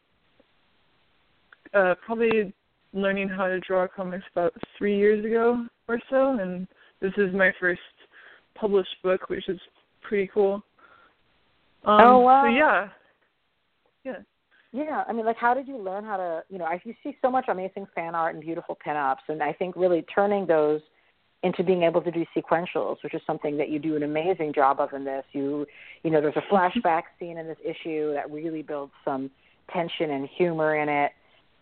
[1.74, 2.52] uh, probably
[2.92, 6.66] learning how to draw comics about three years ago or so, and
[7.00, 7.80] this is my first
[8.54, 9.60] published book, which is
[10.02, 10.62] pretty cool.
[11.84, 12.44] Um, Oh, wow.
[12.44, 12.88] So yeah,
[14.04, 14.22] yeah.
[14.72, 17.16] Yeah, I mean, like, how did you learn how to, you know, I you see
[17.20, 20.80] so much amazing fan art and beautiful pinups, and I think really turning those
[21.42, 24.78] into being able to do sequentials, which is something that you do an amazing job
[24.78, 25.24] of in this.
[25.32, 25.66] You,
[26.04, 29.30] you know, there's a flashback scene in this issue that really builds some
[29.72, 31.12] tension and humor in it,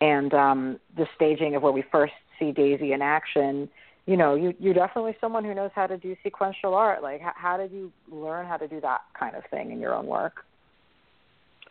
[0.01, 3.71] and um, the staging of where we first see Daisy in action.
[4.07, 7.03] You know, you you're definitely someone who knows how to do sequential art.
[7.03, 9.94] Like, how, how did you learn how to do that kind of thing in your
[9.94, 10.44] own work?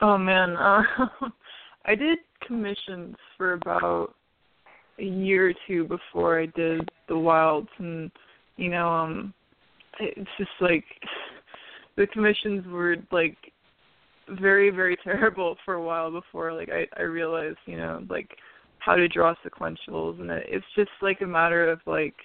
[0.02, 0.84] Oh man, uh,
[1.86, 4.14] I did commissions for about
[5.00, 8.12] a year or two before I did the Wilds, and
[8.58, 9.34] you know, um,
[10.00, 10.86] it's just like
[11.98, 13.38] the commissions were like
[14.40, 18.30] very very terrible for a while before like I I realized you know like
[18.80, 22.16] how to draw sequentials and it's just like a matter of like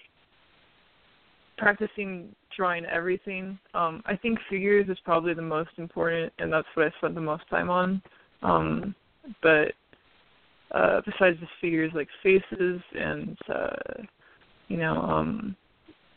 [1.63, 3.57] practicing drawing everything.
[3.73, 7.21] Um, I think figures is probably the most important, and that's what I spent the
[7.21, 8.03] most time on.
[8.43, 8.97] Um,
[9.43, 9.73] but
[10.73, 14.03] uh, besides the figures, like faces and uh,
[14.67, 15.55] you know, um,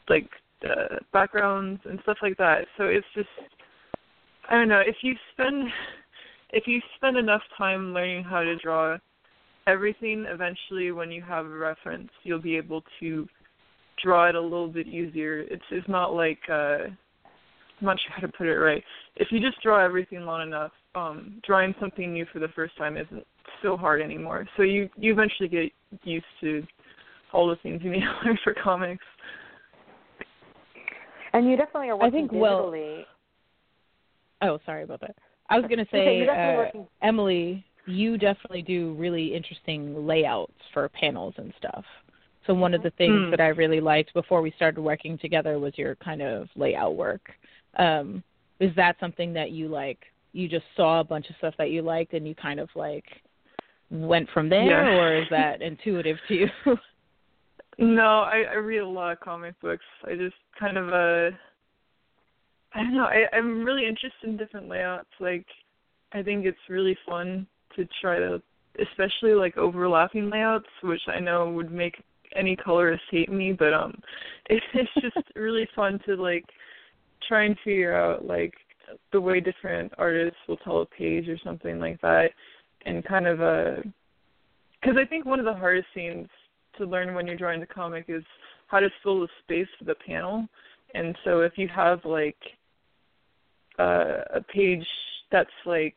[0.09, 0.27] like
[0.67, 2.65] uh, backgrounds and stuff like that.
[2.75, 3.29] So it's just
[4.49, 5.67] I don't know if you spend
[6.53, 8.97] if you spend enough time learning how to draw
[9.67, 13.27] everything, eventually when you have a reference, you'll be able to
[14.05, 15.39] draw it a little bit easier.
[15.39, 16.77] It's it's not like uh
[17.79, 18.83] I'm not sure how to put it right.
[19.17, 22.95] If you just draw everything long enough, um, drawing something new for the first time
[22.95, 23.25] isn't
[23.61, 24.47] so hard anymore.
[24.55, 25.71] So you you eventually get
[26.03, 26.63] used to
[27.33, 29.03] all the things you need to learn for comics.
[31.33, 33.03] And you definitely are working I think, digitally.
[34.41, 35.15] Well, oh, sorry about that.
[35.49, 41.33] I was going to say, uh, Emily, you definitely do really interesting layouts for panels
[41.37, 41.83] and stuff.
[42.47, 43.31] So one of the things mm.
[43.31, 47.21] that I really liked before we started working together was your kind of layout work.
[47.77, 48.23] Um,
[48.59, 49.99] is that something that you like?
[50.31, 53.05] You just saw a bunch of stuff that you liked, and you kind of like
[53.89, 54.99] went from there, yeah.
[54.99, 56.47] or is that intuitive to you?
[57.77, 59.85] no, I, I read a lot of comic books.
[60.05, 61.35] I just kind of uh,
[62.75, 63.05] I don't know.
[63.05, 65.07] I, I'm really interested in different layouts.
[65.19, 65.45] Like,
[66.11, 68.41] I think it's really fun to try to,
[68.79, 71.95] especially like overlapping layouts, which I know would make
[72.35, 73.93] any colorists hate me, but um,
[74.49, 76.45] it, it's just really fun to like
[77.27, 78.53] try and figure out like
[79.11, 82.31] the way different artists will tell a page or something like that,
[82.85, 83.81] and kind of uh,
[84.81, 86.27] because I think one of the hardest things
[86.77, 88.23] to learn when you're drawing the comic is
[88.67, 90.47] how to fill the space for the panel.
[90.93, 92.37] And so if you have like
[93.79, 94.85] uh, a page
[95.31, 95.95] that's like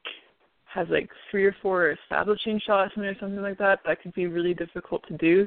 [0.64, 4.14] has like three or four establishing shots in it or something like that, that could
[4.14, 5.46] be really difficult to do.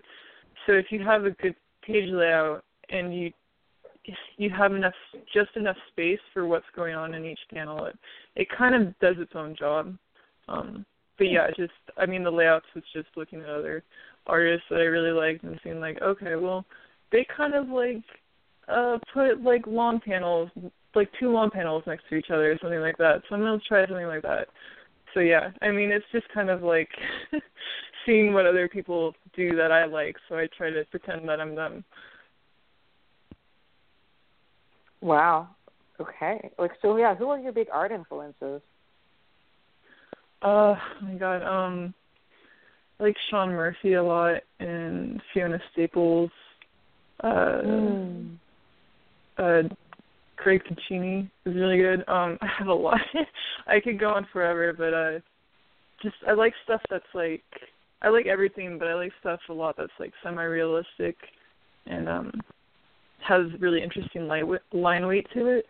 [0.65, 3.31] So if you have a good page layout and you
[4.37, 4.93] you have enough
[5.31, 7.97] just enough space for what's going on in each panel, it
[8.35, 9.95] it kind of does its own job.
[10.47, 10.85] Um
[11.17, 13.83] but yeah, just I mean the layouts was just looking at other
[14.27, 16.65] artists that I really liked and seeing like, okay, well
[17.11, 18.03] they kind of like
[18.67, 20.49] uh put like long panels
[20.95, 23.21] like two long panels next to each other or something like that.
[23.27, 24.47] So I'm gonna try something like that.
[25.13, 26.89] So yeah, I mean it's just kind of like
[28.05, 31.55] seeing what other people do that I like, so I try to pretend that I'm
[31.55, 31.83] them.
[35.01, 35.49] Wow.
[35.99, 36.51] Okay.
[36.57, 38.61] Like so yeah, who are your big art influences?
[40.41, 41.93] Uh oh my god, um
[42.99, 46.31] I like Sean Murphy a lot and Fiona Staples.
[47.23, 48.35] Uh mm.
[49.37, 49.63] uh
[50.37, 52.07] Craig Piccini is really good.
[52.07, 53.01] Um I have a lot
[53.67, 55.19] I could go on forever, but uh
[56.01, 57.43] just I like stuff that's like
[58.01, 61.15] I like everything, but I like stuff a lot that's like semi-realistic
[61.85, 62.31] and um
[63.27, 65.65] has really interesting line line weight to it.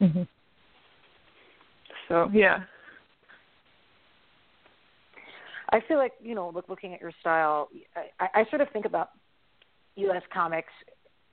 [0.00, 0.22] Mm-hmm.
[2.08, 2.64] So yeah.
[5.70, 7.68] I feel like you know, look, looking at your style,
[8.20, 9.10] I, I sort of think about
[9.96, 10.22] U.S.
[10.32, 10.72] comics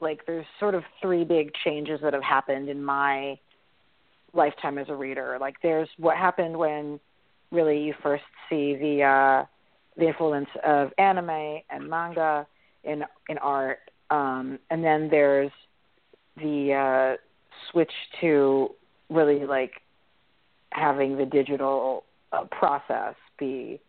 [0.01, 3.37] like there's sort of three big changes that have happened in my
[4.33, 5.37] lifetime as a reader.
[5.39, 6.99] Like there's what happened when
[7.51, 9.45] really you first see the uh
[10.01, 12.45] the influence of anime and manga
[12.83, 15.51] in in art, um, and then there's
[16.37, 17.17] the uh,
[17.71, 18.71] switch to
[19.09, 19.73] really like
[20.71, 23.79] having the digital uh, process be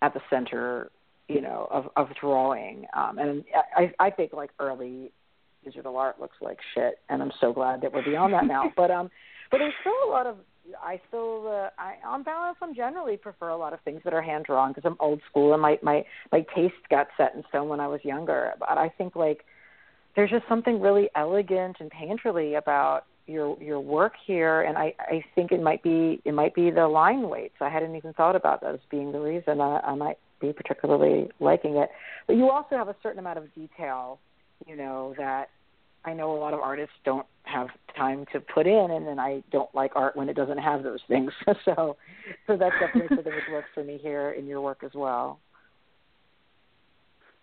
[0.00, 0.90] at the center,
[1.28, 2.86] you know, of of drawing.
[2.94, 3.44] Um, and
[3.76, 5.12] I I think like early
[5.64, 8.72] digital art looks like shit, and I'm so glad that we're beyond that now.
[8.76, 9.10] but um,
[9.50, 10.38] but there's still a lot of
[10.82, 14.22] I still, uh, I on balance, I'm generally prefer a lot of things that are
[14.22, 17.68] hand drawn because I'm old school and my my my taste got set in stone
[17.68, 18.52] when I was younger.
[18.58, 19.44] But I think like
[20.14, 25.24] there's just something really elegant and painterly about your your work here, and I I
[25.34, 27.56] think it might be it might be the line weights.
[27.60, 31.30] I hadn't even thought about that as being the reason I, I might be particularly
[31.40, 31.90] liking it.
[32.26, 34.18] But you also have a certain amount of detail,
[34.66, 35.50] you know, that
[36.04, 39.42] I know a lot of artists don't have time to put in, and then I
[39.52, 41.32] don't like art when it doesn't have those things.
[41.64, 41.96] so,
[42.46, 45.38] so that's definitely something that works for me here in your work as well.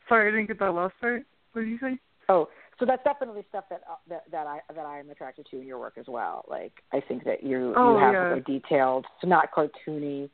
[0.07, 1.23] Sorry, I didn't get that last part.
[1.53, 1.99] What did you say?
[2.27, 2.47] Oh,
[2.79, 5.67] so that's definitely stuff that uh, that that I that I am attracted to in
[5.67, 6.45] your work as well.
[6.49, 8.35] Like I think that you oh, you have yeah.
[8.35, 10.29] a detailed, it's not cartoony.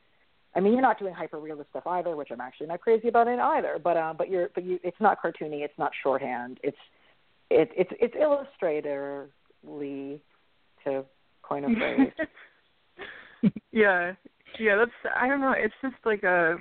[0.56, 3.28] I mean, you're not doing hyper realist stuff either, which I'm actually not crazy about
[3.28, 3.80] it either.
[3.84, 5.64] But um, but you're but you, it's not cartoony.
[5.64, 6.60] It's not shorthand.
[6.64, 6.78] It's
[7.50, 10.20] it, it's it's illustratorly
[10.84, 11.04] to
[11.44, 12.12] coin a phrase.
[13.72, 14.14] yeah,
[14.60, 14.76] yeah.
[14.76, 15.54] That's I don't know.
[15.58, 16.58] It's just like a.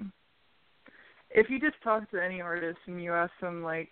[1.31, 3.89] If you just talk to any artist and you ask them like,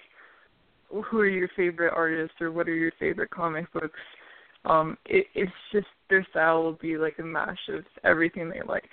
[0.88, 3.98] who are your favorite artists or what are your favorite comic books,
[4.64, 8.88] um, it, it's just their style will be like a mash of everything they like,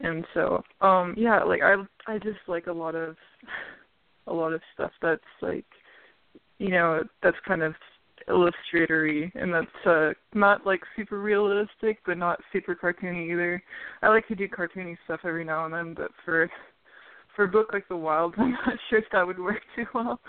[0.00, 1.74] and so um, yeah, like I
[2.06, 3.16] I just like a lot of
[4.28, 5.64] a lot of stuff that's like,
[6.58, 7.74] you know, that's kind of
[8.28, 13.62] illustratory and that's uh not like super realistic but not super cartoony either.
[14.02, 16.50] I like to do cartoony stuff every now and then, but for
[17.34, 20.20] for a book like The Wild, I'm not sure if that would work too well.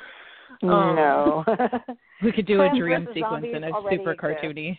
[0.63, 1.43] Um, no.
[2.23, 4.77] we could do a dream sequence and it's super cartoony.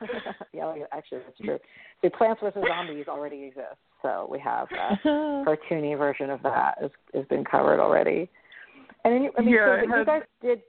[0.52, 1.58] yeah, actually that's true.
[2.02, 5.08] The Plants vs Zombies already exists, so we have a
[5.44, 8.30] cartoony version of that has has been covered already.
[9.04, 10.60] And then you, I mean, yeah, so had, you guys did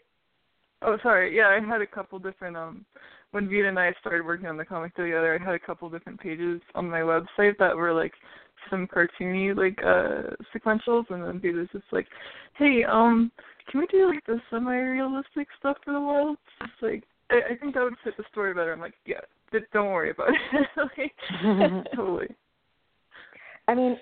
[0.82, 1.36] Oh, sorry.
[1.36, 2.86] Yeah, I had a couple different um
[3.32, 6.20] when Vita and I started working on the comic together, I had a couple different
[6.20, 8.13] pages on my website that were like
[8.70, 12.08] some cartoony like uh sequentials and then Vita's just like,
[12.58, 13.32] Hey, um,
[13.70, 16.38] can we do like the semi realistic stuff for the world?
[16.62, 18.72] It's like I, I think that would fit the story better.
[18.72, 19.22] I'm like, Yeah,
[19.74, 20.68] don't worry about it.
[20.98, 22.28] like, totally.
[23.68, 23.98] I mean,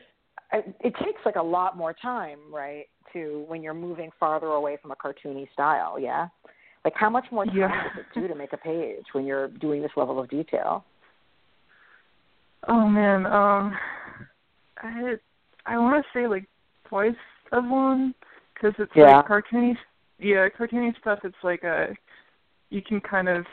[0.53, 2.85] it takes like a lot more time, right?
[3.13, 6.27] To when you're moving farther away from a cartoony style, yeah.
[6.85, 7.83] Like, how much more time yeah.
[7.83, 10.85] does it do to make a page when you're doing this level of detail?
[12.67, 13.75] Oh man, um,
[14.77, 15.15] I
[15.65, 16.45] I want to say like
[16.87, 17.15] twice
[17.51, 18.13] as long
[18.53, 19.17] because it's yeah.
[19.17, 19.75] like cartoony.
[20.19, 21.19] Yeah, cartoony stuff.
[21.23, 21.95] It's like a
[22.69, 23.45] you can kind of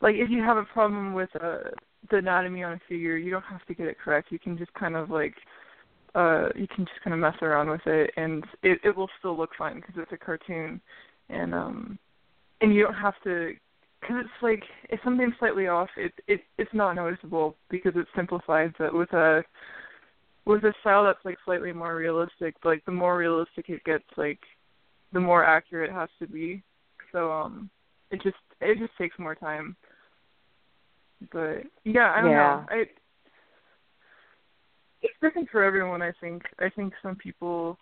[0.00, 1.70] like if you have a problem with uh
[2.10, 4.32] the anatomy on a figure, you don't have to get it correct.
[4.32, 5.34] You can just kind of like
[6.14, 9.36] uh you can just kind of mess around with it and it it will still
[9.36, 10.80] look fine because it's a cartoon.
[11.28, 11.98] And um
[12.60, 13.52] and you don't have to
[14.00, 18.72] because it's like if something's slightly off it it it's not noticeable because it's simplified
[18.78, 19.42] but with a
[20.44, 24.40] with a style that's like slightly more realistic like the more realistic it gets like
[25.12, 26.62] the more accurate it has to be.
[27.12, 27.70] So um
[28.10, 29.76] it just it just takes more time.
[31.32, 32.36] But yeah i don't yeah.
[32.36, 32.84] know i
[35.02, 37.76] it's different for everyone i think i think some people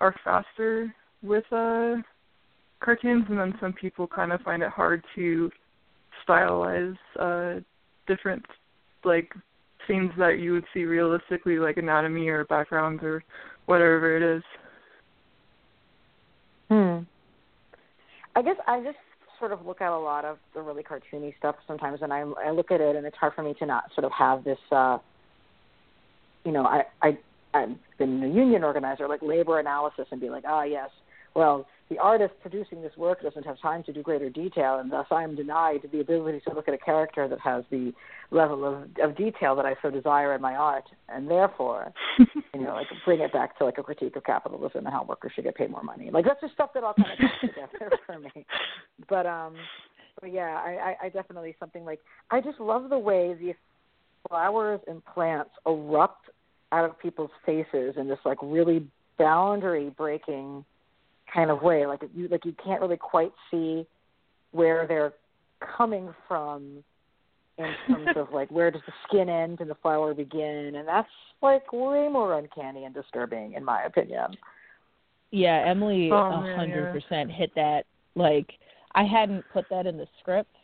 [0.00, 1.94] are faster with uh
[2.84, 5.50] cartoons, and then some people kind of find it hard to
[6.28, 7.60] stylize uh,
[8.06, 8.44] different
[9.04, 9.32] like
[9.88, 13.22] scenes that you would see realistically, like anatomy or backgrounds or
[13.66, 14.42] whatever it is.
[16.68, 16.98] Hmm.
[18.36, 18.98] I guess I just
[19.38, 22.50] sort of look at a lot of the really cartoony stuff sometimes, and I I
[22.50, 24.58] look at it, and it's hard for me to not sort of have this.
[24.70, 24.98] uh
[26.44, 27.18] You know, I I
[27.54, 30.90] I've been a union organizer, like labor analysis, and be like, ah, yes,
[31.34, 35.06] well, the artist producing this work doesn't have time to do greater detail, and thus
[35.10, 37.92] I am denied the ability to look at a character that has the
[38.30, 42.74] level of, of detail that I so desire in my art, and therefore, you know,
[42.74, 45.56] like bring it back to like a critique of capitalism and how workers should get
[45.56, 46.10] paid more money.
[46.10, 48.46] Like that's just stuff that all kind of comes together for me.
[49.08, 49.54] But um,
[50.20, 53.56] but yeah, I, I, I definitely something like I just love the way these
[54.28, 56.30] flowers and plants erupt
[56.74, 58.86] out of people's faces in this like really
[59.18, 60.64] boundary breaking
[61.32, 61.86] kind of way.
[61.86, 63.86] Like you like you can't really quite see
[64.50, 65.12] where they're
[65.76, 66.84] coming from
[67.58, 71.08] in terms of like where does the skin end and the flower begin, and that's
[71.42, 74.36] like way more uncanny and disturbing in my opinion.
[75.30, 77.84] Yeah, Emily oh, a hundred percent hit that.
[78.14, 78.52] Like
[78.94, 80.54] I hadn't put that in the script,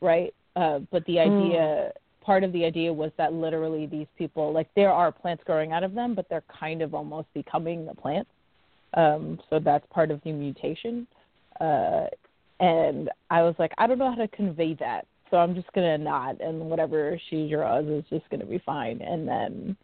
[0.00, 0.34] right?
[0.54, 1.90] Uh, but the idea, mm.
[2.26, 5.84] Part of the idea was that literally these people, like there are plants growing out
[5.84, 8.28] of them, but they're kind of almost becoming the plants.
[8.94, 11.06] Um, so that's part of the mutation.
[11.60, 12.06] Uh,
[12.58, 15.06] and I was like, I don't know how to convey that.
[15.30, 19.00] So I'm just gonna nod and whatever she draws is just gonna be fine.
[19.02, 19.76] And then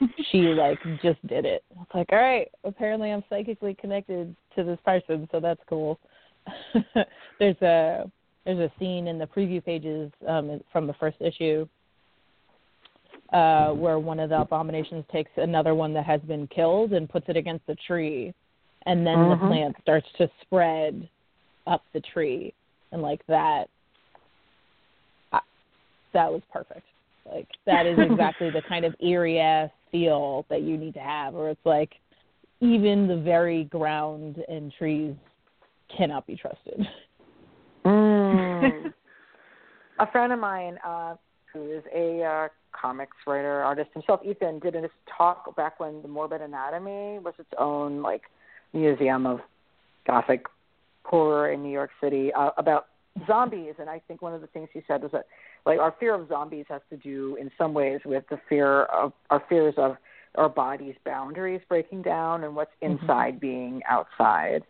[0.30, 1.62] she like just did it.
[1.76, 5.98] I was like, all right, apparently I'm psychically connected to this person, so that's cool.
[7.38, 8.10] there's a
[8.44, 11.66] there's a scene in the preview pages um, from the first issue
[13.32, 17.26] uh, where one of the abominations takes another one that has been killed and puts
[17.28, 18.32] it against the tree,
[18.86, 19.42] and then mm-hmm.
[19.42, 21.08] the plant starts to spread
[21.66, 22.52] up the tree,
[22.90, 23.66] and like that,
[25.32, 25.40] I,
[26.12, 26.86] that was perfect.
[27.30, 31.34] Like that is exactly the kind of eerie ass feel that you need to have,
[31.34, 31.92] where it's like
[32.60, 35.14] even the very ground and trees
[35.96, 36.86] cannot be trusted.
[37.84, 38.92] Mm.
[39.98, 41.14] a friend of mine uh,
[41.52, 46.08] who is a uh, comics writer artist himself, Ethan, did a talk back when the
[46.08, 48.22] Morbid Anatomy was its own like
[48.72, 49.40] museum of
[50.06, 50.46] gothic
[51.04, 52.86] horror in New York City uh, about
[53.26, 53.74] zombies.
[53.78, 55.26] And I think one of the things he said was that
[55.66, 59.12] like our fear of zombies has to do in some ways with the fear of
[59.30, 59.96] our fears of
[60.36, 63.02] our body's boundaries breaking down and what's Mm-hmm.
[63.02, 64.62] inside being outside.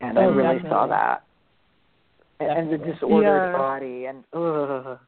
[0.00, 0.70] And I Oh, really definitely.
[0.70, 1.24] saw that.
[2.40, 3.58] And, and the disordered Yeah.
[3.58, 4.98] body and ugh.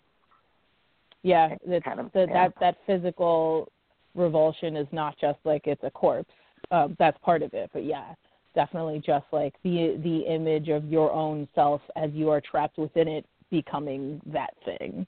[1.22, 2.48] Yeah, that kind of- the, yeah.
[2.48, 3.68] that that physical
[4.14, 6.32] revulsion is not just like it's a corpse.
[6.70, 8.14] Um, that's part of it, but yeah,
[8.54, 13.08] definitely just like the the image of your own self as you are trapped within
[13.08, 15.06] it becoming that thing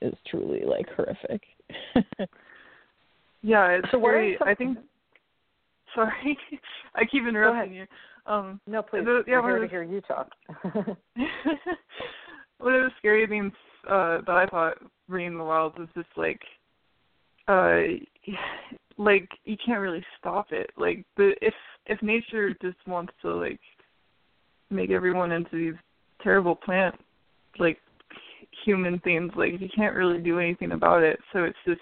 [0.00, 1.42] is truly like horrific.
[3.44, 4.36] Yeah, it's So what are very.
[4.38, 4.78] some- I think.
[5.96, 6.38] Sorry,
[6.94, 7.86] I keep interrupting you.
[8.24, 9.04] Um, No, please.
[9.04, 10.30] The- yeah, I'm here one to hear you talk.
[12.58, 13.52] one of the scary things
[13.90, 14.74] uh that I thought
[15.08, 16.40] reading the wild was just like
[17.48, 17.80] uh
[18.98, 20.70] like you can't really stop it.
[20.76, 21.54] Like the if
[21.86, 23.60] if nature just wants to like
[24.70, 25.78] make everyone into these
[26.22, 26.94] terrible plant
[27.58, 27.78] like
[28.64, 31.18] human things, like you can't really do anything about it.
[31.32, 31.80] So it's just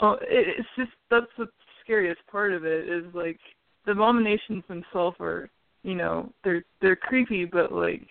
[0.00, 1.46] oh it, it's just that's the
[1.82, 3.38] scariest part of it is like
[3.86, 5.50] the abominations themselves are
[5.82, 8.06] you know they're they're creepy but like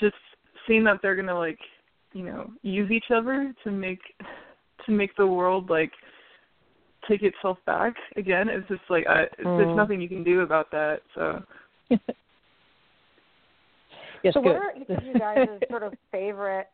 [0.00, 0.16] just
[0.66, 1.58] seeing that they're gonna like
[2.12, 4.00] you know use each other to make
[4.86, 5.92] to make the world like
[7.08, 9.56] take itself back again it's just like I, Mm.
[9.56, 11.42] there's nothing you can do about that so
[14.22, 14.44] yes, so good.
[14.44, 16.68] what are each of you guys' sort of favorite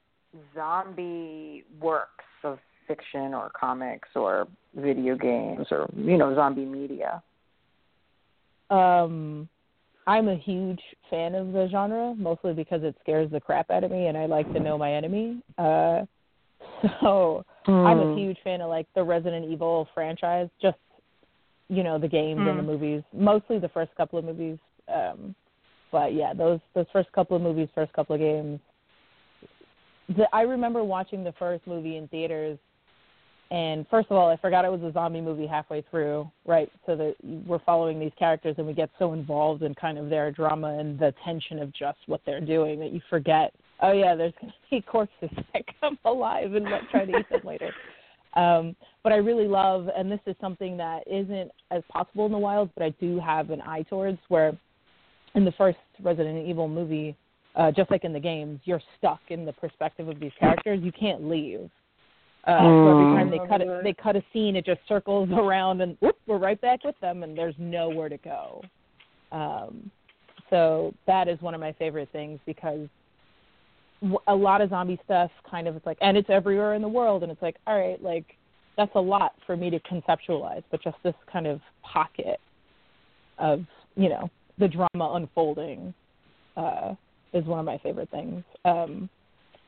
[0.55, 7.23] zombie works of fiction or comics or video games or you know zombie media?
[8.71, 9.49] Um,
[10.09, 10.81] I'm a huge
[11.11, 14.25] fan of the genre, mostly because it scares the crap out of me, and I
[14.25, 15.43] like to know my enemy.
[15.59, 16.07] Uh,
[17.03, 20.79] so I'm a huge fan of like the Resident Evil franchise, just
[21.69, 22.67] you know the games and the Mm.
[22.67, 24.59] movies, mostly the first couple of movies.
[24.89, 25.35] Um,
[25.93, 28.61] but yeah, those those first couple of movies, first couple of games.
[30.17, 32.59] The, I remember watching the first movie in theaters
[33.51, 36.71] and first of all, I forgot it was a zombie movie halfway through, right?
[36.85, 37.15] So that
[37.47, 40.99] we're following these characters and we get so involved in kind of their drama and
[40.99, 44.59] the tension of just what they're doing that you forget, oh yeah, there's going to
[44.71, 47.73] be corpses that come alive and let, try to eat them later.
[48.35, 52.39] Um, but I really love, and this is something that isn't as possible in the
[52.39, 54.57] wild, but I do have an eye towards where
[55.35, 57.17] in the first Resident Evil movie,
[57.57, 60.81] uh, just like in the games, you're stuck in the perspective of these characters.
[60.83, 61.71] You can't leave.
[62.47, 65.81] Uh, so every time they cut it, they cut a scene, it just circles around,
[65.81, 68.63] and whoop, we're right back with them, and there's nowhere to go.
[69.33, 69.91] Um,
[70.51, 72.89] so that is one of my favorite things because
[74.01, 76.89] w- a lot of zombie stuff kind of it's like, and it's everywhere in the
[76.89, 78.25] world, and it's like, all right, like
[78.77, 82.41] that's a lot for me to conceptualize, but just this kind of pocket
[83.39, 83.65] of
[83.97, 85.93] you know the drama unfolding
[86.57, 86.95] uh,
[87.33, 88.43] is one of my favorite things.
[88.65, 89.11] Um,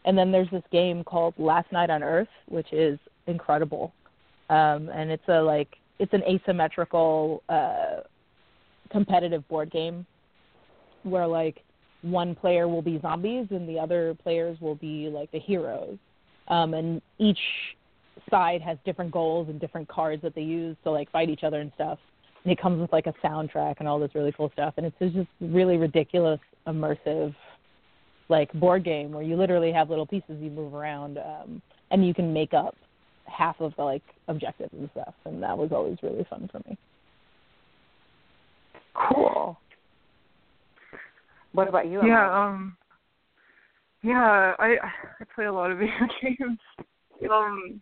[0.04, 3.92] and then there's this game called Last Night on Earth, which is incredible.
[4.48, 8.00] Um, and it's a like it's an asymmetrical uh,
[8.90, 10.06] competitive board game
[11.02, 11.62] where like
[12.02, 15.98] one player will be zombies and the other players will be like the heroes.
[16.48, 17.38] Um, and each
[18.30, 21.60] side has different goals and different cards that they use to like fight each other
[21.60, 21.98] and stuff.
[22.44, 24.74] And it comes with like a soundtrack and all this really cool stuff.
[24.78, 27.34] And it's just really ridiculous, immersive
[28.30, 31.60] like board game where you literally have little pieces you move around um
[31.90, 32.74] and you can make up
[33.26, 36.78] half of the like objectives and stuff and that was always really fun for me
[38.94, 39.56] Cool.
[41.52, 42.00] What about you?
[42.06, 42.36] yeah Emily?
[42.36, 42.76] um
[44.02, 44.76] yeah i
[45.20, 46.58] i play a lot of video games
[47.30, 47.80] um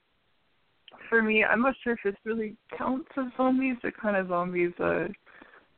[1.08, 4.72] for me i'm not sure if this really counts as zombies or kind of zombies
[4.80, 5.06] uh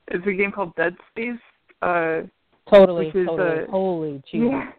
[0.08, 1.38] it's a game called dead space
[1.82, 2.20] uh
[2.70, 4.48] totally totally uh, holy Jesus.
[4.50, 4.70] Yeah.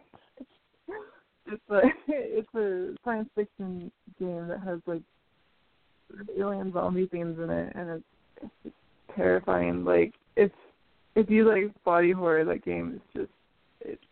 [1.46, 5.02] It's a it's a science fiction game that has like
[6.38, 8.04] alien zombie themes in it, and it's,
[8.42, 9.84] it's just terrifying.
[9.84, 10.50] Like if
[11.14, 13.32] if you like body horror, that game is just
[13.80, 14.02] it's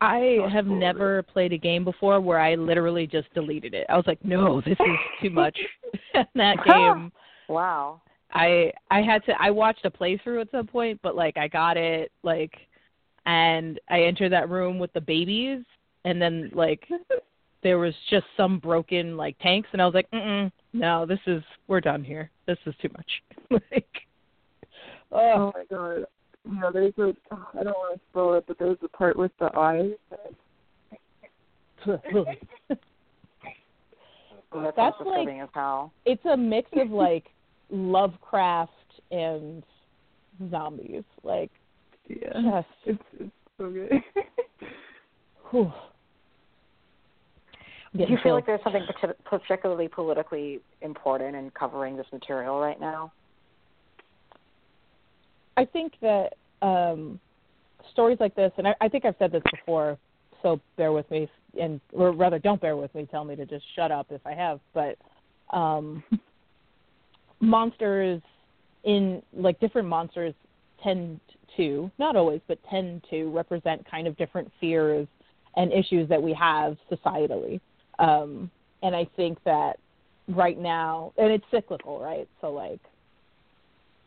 [0.00, 3.86] I have never played a game before where I literally just deleted it.
[3.88, 5.58] I was like, no, this is too much.
[6.34, 7.12] that game
[7.48, 8.00] wow.
[8.32, 11.76] I I had to I watched a playthrough at some point, but like I got
[11.76, 12.52] it like
[13.26, 15.62] and I entered that room with the babies
[16.04, 16.86] and then like
[17.62, 21.40] there was just some broken like tanks and I was like, Mm no, this is
[21.68, 22.30] we're done here.
[22.46, 23.22] This is too much.
[23.72, 23.86] like
[25.12, 26.04] oh oh my god.
[26.46, 29.16] You know, there's a oh, I don't want to spoil it, but there's a part
[29.16, 29.92] with the eyes.
[31.86, 32.36] Oh, that
[34.76, 35.92] That's sounds like- as hell.
[36.04, 37.24] it's a mix of like
[37.70, 38.72] Lovecraft
[39.10, 39.62] and
[40.50, 41.04] zombies.
[41.22, 41.50] Like
[42.08, 43.92] Yeah, just it's it's so good.
[45.50, 45.72] whew.
[47.96, 48.84] Do you feel like there's something
[49.24, 53.12] particularly politically important in covering this material right now?
[55.56, 57.20] I think that um,
[57.92, 59.96] stories like this, and I, I think I've said this before,
[60.42, 61.30] so bear with me,
[61.60, 63.06] and or rather, don't bear with me.
[63.08, 64.58] Tell me to just shut up if I have.
[64.74, 64.96] But
[65.56, 66.02] um,
[67.40, 68.20] monsters
[68.82, 70.34] in like different monsters
[70.82, 71.20] tend
[71.56, 75.06] to, not always, but tend to represent kind of different fears
[75.56, 77.60] and issues that we have societally.
[77.98, 78.50] Um,
[78.82, 79.78] and I think that
[80.28, 82.28] right now, and it's cyclical, right?
[82.40, 82.80] So like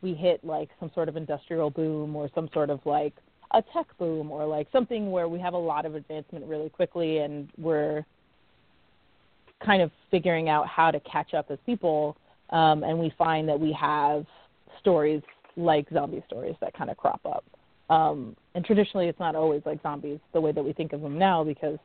[0.01, 3.13] we hit like some sort of industrial boom or some sort of like
[3.53, 7.19] a tech boom or like something where we have a lot of advancement really quickly
[7.19, 8.05] and we're
[9.65, 12.17] kind of figuring out how to catch up as people
[12.51, 14.25] um, and we find that we have
[14.79, 15.21] stories
[15.57, 17.43] like zombie stories that kind of crop up
[17.89, 21.17] um, and traditionally it's not always like zombies the way that we think of them
[21.17, 21.77] now because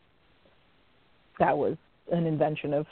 [1.38, 1.76] that was
[2.12, 2.86] an invention of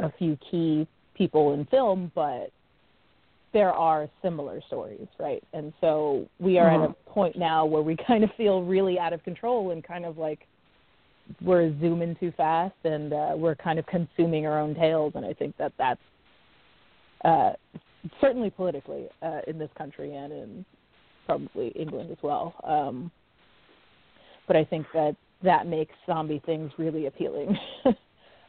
[0.00, 0.86] a few key
[1.16, 2.50] people in film but
[3.52, 5.42] there are similar stories, right?
[5.52, 6.84] And so we are mm-hmm.
[6.84, 10.04] at a point now where we kind of feel really out of control and kind
[10.04, 10.40] of like
[11.40, 15.12] we're zooming too fast and uh, we're kind of consuming our own tales.
[15.14, 16.00] And I think that that's
[17.24, 17.52] uh,
[18.20, 20.64] certainly politically uh, in this country and in
[21.26, 22.54] probably England as well.
[22.64, 23.10] Um,
[24.46, 27.56] but I think that that makes zombie things really appealing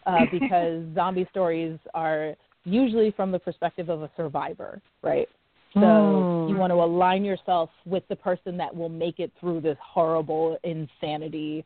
[0.05, 2.35] uh, because zombie stories are
[2.65, 5.27] usually from the perspective of a survivor, right?
[5.73, 6.49] So mm.
[6.49, 10.57] you want to align yourself with the person that will make it through this horrible
[10.63, 11.65] insanity,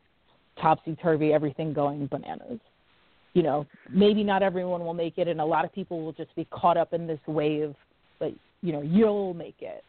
[0.62, 2.60] topsy turvy, everything going bananas.
[3.38, 6.36] You know, maybe not everyone will make it, and a lot of people will just
[6.36, 7.76] be caught up in this wave,
[8.18, 8.32] but
[8.64, 9.84] you know, you'll make it.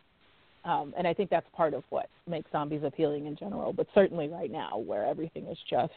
[0.66, 3.72] Um, and I think that's part of what makes zombies appealing in general.
[3.72, 5.94] But certainly right now, where everything is just,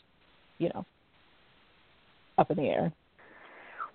[0.60, 0.86] you know,
[2.38, 2.94] up in the air.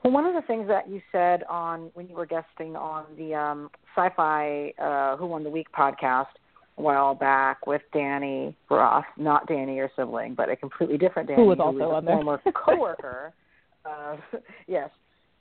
[0.04, 3.34] Well, one of the things that you said on when you were guesting on the
[3.34, 6.26] um, Sci-Fi uh, Who Won the Week podcast
[6.76, 11.40] a while back with Danny Ross, not Danny your sibling, but a completely different Danny,
[11.40, 13.32] who was also who was a former coworker.
[13.87, 14.16] Uh,
[14.66, 14.91] yes,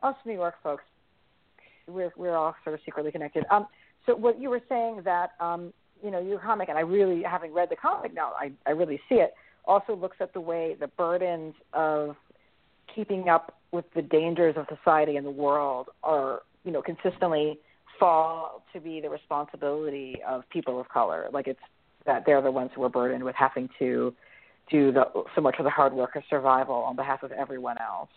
[0.04, 0.84] us New York folks,
[1.88, 3.46] we're we're all sort of secretly connected.
[3.52, 3.68] Um,
[4.06, 5.74] so what you were saying that um,
[6.04, 9.00] you know your comic, and I really, having read the comic now, I I really
[9.10, 9.34] see it.
[9.66, 12.16] Also looks at the way the burdens of
[12.93, 17.60] keeping up with the dangers of society and the world are, you know, consistently
[18.00, 21.28] fall to be the responsibility of people of color.
[21.32, 21.60] Like it's
[22.06, 24.14] that they're the ones who are burdened with having to
[24.70, 28.10] do the so much of the hard work of survival on behalf of everyone else.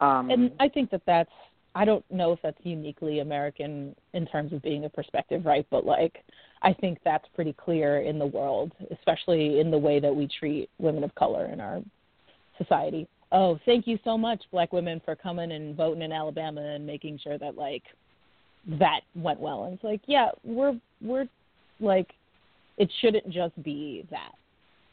[0.00, 1.30] Um, and I think that that's
[1.74, 5.66] I don't know if that's uniquely American in terms of being a perspective, right?
[5.70, 6.24] But like
[6.62, 10.70] I think that's pretty clear in the world, especially in the way that we treat
[10.78, 11.80] women of color in our
[12.58, 16.86] society oh, thank you so much, black women, for coming and voting in Alabama and
[16.86, 17.82] making sure that like
[18.66, 19.64] that went well.
[19.64, 21.26] And it's like, yeah, we're we're
[21.80, 22.12] like
[22.78, 24.32] it shouldn't just be that.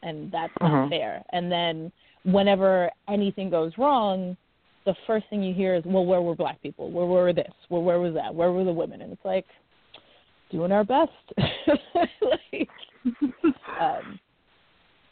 [0.01, 0.89] And that's not uh-huh.
[0.89, 1.23] fair.
[1.31, 1.91] And then
[2.25, 4.35] whenever anything goes wrong,
[4.85, 6.91] the first thing you hear is, Well, where were black people?
[6.91, 7.51] Where were this?
[7.69, 8.33] Where where was that?
[8.33, 9.01] Where were the women?
[9.01, 9.45] And it's like
[10.51, 11.11] doing our best.
[12.21, 12.69] like,
[13.79, 14.19] um,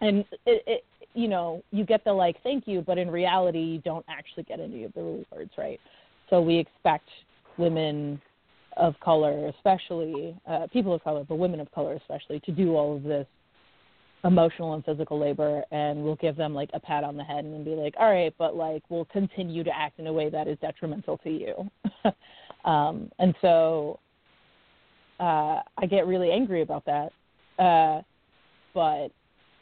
[0.01, 3.79] and it, it you know, you get the like thank you, but in reality, you
[3.79, 5.79] don't actually get any of the rewards, right?
[6.29, 7.07] So we expect
[7.57, 8.21] women
[8.77, 12.95] of color, especially uh, people of color, but women of color especially, to do all
[12.95, 13.27] of this
[14.23, 17.65] emotional and physical labor, and we'll give them like a pat on the head and
[17.65, 20.57] be like, all right, but like we'll continue to act in a way that is
[20.61, 22.11] detrimental to you.
[22.69, 23.99] um, and so
[25.19, 27.11] uh, I get really angry about that.
[27.61, 28.01] Uh,
[28.73, 29.09] but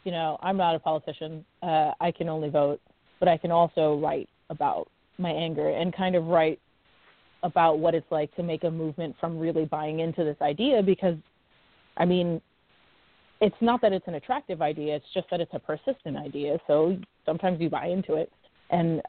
[0.04, 1.46] you know, I'm not a politician.
[1.62, 2.80] Uh, I can only vote,
[3.20, 6.60] but I can also write about my anger and kind of write
[7.44, 11.16] about what it's like to make a movement from really buying into this idea because,
[11.98, 12.42] I mean,
[13.42, 16.60] it's not that it's an attractive idea, it's just that it's a persistent idea.
[16.68, 18.32] So sometimes you buy into it.
[18.70, 19.02] And,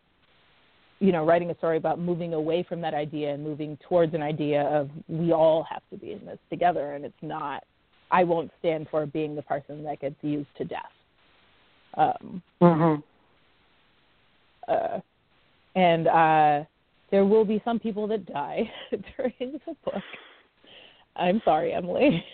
[1.00, 4.22] you know, writing a story about moving away from that idea and moving towards an
[4.22, 7.64] idea of we all have to be in this together and it's not
[8.10, 10.80] I won't stand for being the person that gets used to death.
[11.94, 13.00] Um, mm-hmm.
[14.68, 15.00] uh,
[15.74, 16.64] and uh,
[17.10, 18.70] there will be some people that die
[19.16, 20.02] during the book.
[21.16, 22.24] I'm sorry, Emily.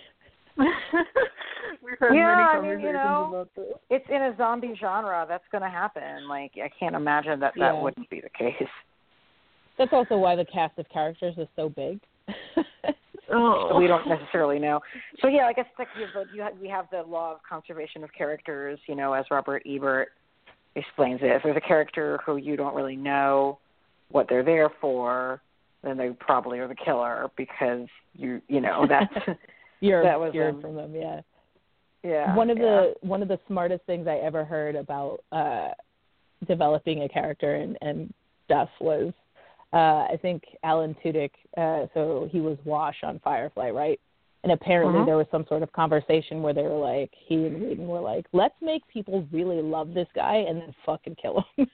[1.83, 3.47] We've heard yeah, many I mean, you know,
[3.91, 5.25] It's in a zombie genre.
[5.29, 6.29] That's going to happen.
[6.29, 7.83] Like, I can't imagine that that yeah.
[7.83, 8.69] wouldn't be the case.
[9.79, 12.01] That's also why the cast of characters is so big.
[13.29, 13.77] Oh.
[13.77, 14.81] We don't necessarily know.
[15.21, 18.05] So yeah, I guess like you have, you have, we have the law of conservation
[18.05, 20.11] of characters, you know, as Roger Ebert
[20.77, 21.33] explains it.
[21.33, 23.59] If there's a character who you don't really know
[24.11, 25.41] what they're there for,
[25.83, 29.29] then they probably are the killer because you you know that's
[29.81, 30.95] you're that was um, from them.
[30.95, 31.21] Yeah.
[32.03, 32.65] yeah one of yeah.
[32.65, 35.69] the one of the smartest things I ever heard about uh
[36.47, 38.13] developing a character and and
[38.45, 39.13] stuff was
[39.73, 44.01] uh I think Alan Tudyk uh so he was Wash on Firefly, right?
[44.45, 45.07] And apparently Mhm.
[45.07, 48.27] there was some sort of conversation where they were like he and Whedon were like,
[48.33, 51.69] Let's make people really love this guy and then fucking kill him.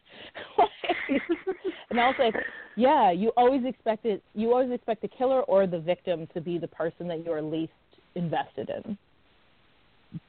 [1.90, 2.34] and I was like,
[2.76, 6.56] Yeah, you always expect it you always expect the killer or the victim to be
[6.56, 7.74] the person that you're least
[8.14, 8.96] invested in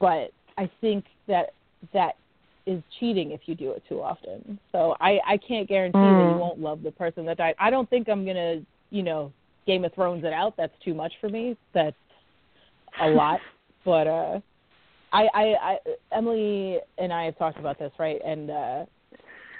[0.00, 1.52] but I think that
[1.92, 2.16] that
[2.66, 4.58] is cheating if you do it too often.
[4.72, 6.30] So I I can't guarantee that Mm.
[6.32, 7.54] you won't love the person that died.
[7.58, 9.32] I don't think I'm gonna you know
[9.66, 10.56] Game of Thrones it out.
[10.56, 11.56] That's too much for me.
[11.74, 11.96] That's
[13.02, 13.40] a lot.
[13.84, 14.40] but uh,
[15.12, 15.78] I I I
[16.12, 18.84] Emily and I have talked about this right, and uh,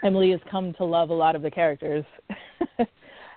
[0.02, 2.04] Emily has come to love a lot of the characters.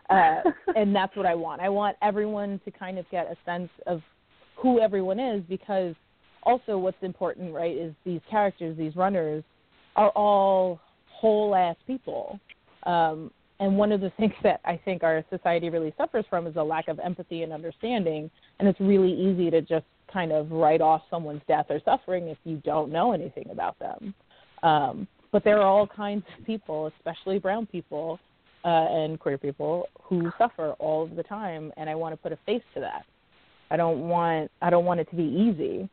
[0.09, 0.41] uh,
[0.75, 1.61] and that's what I want.
[1.61, 4.01] I want everyone to kind of get a sense of
[4.57, 5.95] who everyone is because
[6.43, 9.43] also what's important, right, is these characters, these runners,
[9.95, 12.39] are all whole ass people.
[12.83, 16.55] Um, and one of the things that I think our society really suffers from is
[16.55, 18.29] a lack of empathy and understanding.
[18.59, 22.37] And it's really easy to just kind of write off someone's death or suffering if
[22.43, 24.13] you don't know anything about them.
[24.63, 28.19] Um, but there are all kinds of people, especially brown people
[28.63, 31.71] uh, and queer people, who suffer all of the time.
[31.77, 33.05] And I want to put a face to that.
[33.70, 35.89] I don't want I don't want it to be easy.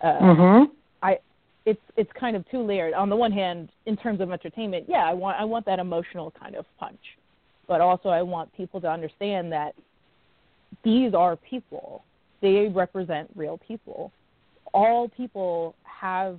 [0.00, 0.70] Uh, Mhm.
[1.02, 1.18] I
[1.64, 2.94] it's it's kind of two layered.
[2.94, 6.30] On the one hand, in terms of entertainment, yeah, I want I want that emotional
[6.32, 7.18] kind of punch,
[7.66, 9.74] but also I want people to understand that
[10.82, 12.04] these are people.
[12.40, 14.12] They represent real people.
[14.74, 16.38] All people have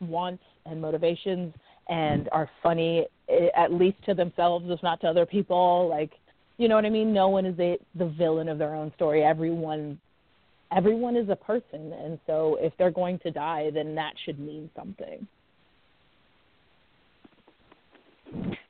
[0.00, 1.52] wants and motivations
[1.88, 5.88] and are funny eh, at least to themselves, if not to other people.
[5.88, 6.12] Like,
[6.60, 7.12] you know what I mean?
[7.12, 9.22] No one is a, the villain of their own story.
[9.24, 9.98] Everyone
[10.72, 14.70] everyone is a person and so if they're going to die then that should mean
[14.76, 15.26] something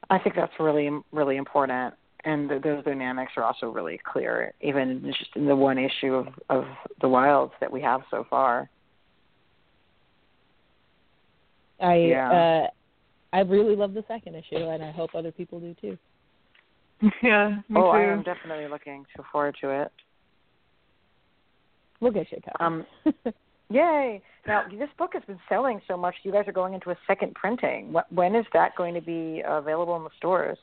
[0.09, 5.03] I think that's really really important, and th- those dynamics are also really clear, even
[5.07, 6.64] just in the one issue of of
[7.01, 8.70] the wilds that we have so far.
[11.80, 12.30] i Yeah.
[12.30, 12.66] uh
[13.32, 15.99] i really love the second issue and i hope other people do too
[17.22, 17.98] Yeah, me oh, too.
[17.98, 19.92] I am definitely looking forward to it.
[22.01, 22.64] we'll get shit covered.
[22.64, 22.86] Um,
[23.70, 24.20] Yay!
[24.46, 26.14] Now this book has been selling so much.
[26.24, 27.94] You guys are going into a second printing.
[28.11, 30.59] When is that going to be available in the stores?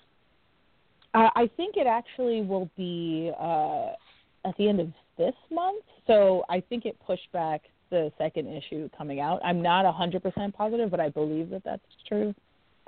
[1.14, 3.92] Uh, I think it actually will be uh,
[4.46, 5.84] at the end of this month.
[6.06, 9.40] So I think it pushed back the second issue coming out.
[9.44, 12.36] I'm not a 100% positive, but I believe that that's true.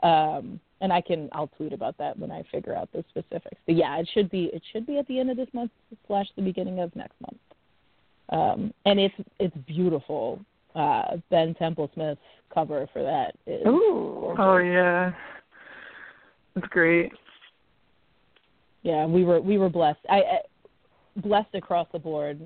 [0.03, 3.57] Um, and I can I'll tweet about that when I figure out the specifics.
[3.65, 5.71] But yeah, it should be it should be at the end of this month
[6.07, 7.39] slash the beginning of next month.
[8.29, 10.39] Um, and it's it's beautiful.
[10.75, 12.19] Uh, Ben Templesmith's
[12.53, 14.35] cover for that is Ooh.
[14.37, 15.11] Oh yeah,
[16.55, 17.11] it's great.
[18.83, 20.39] yeah we were we were blessed i, I
[21.17, 22.39] blessed across the board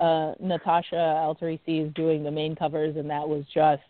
[0.00, 3.82] uh Natasha Alterici is doing the main covers and that was just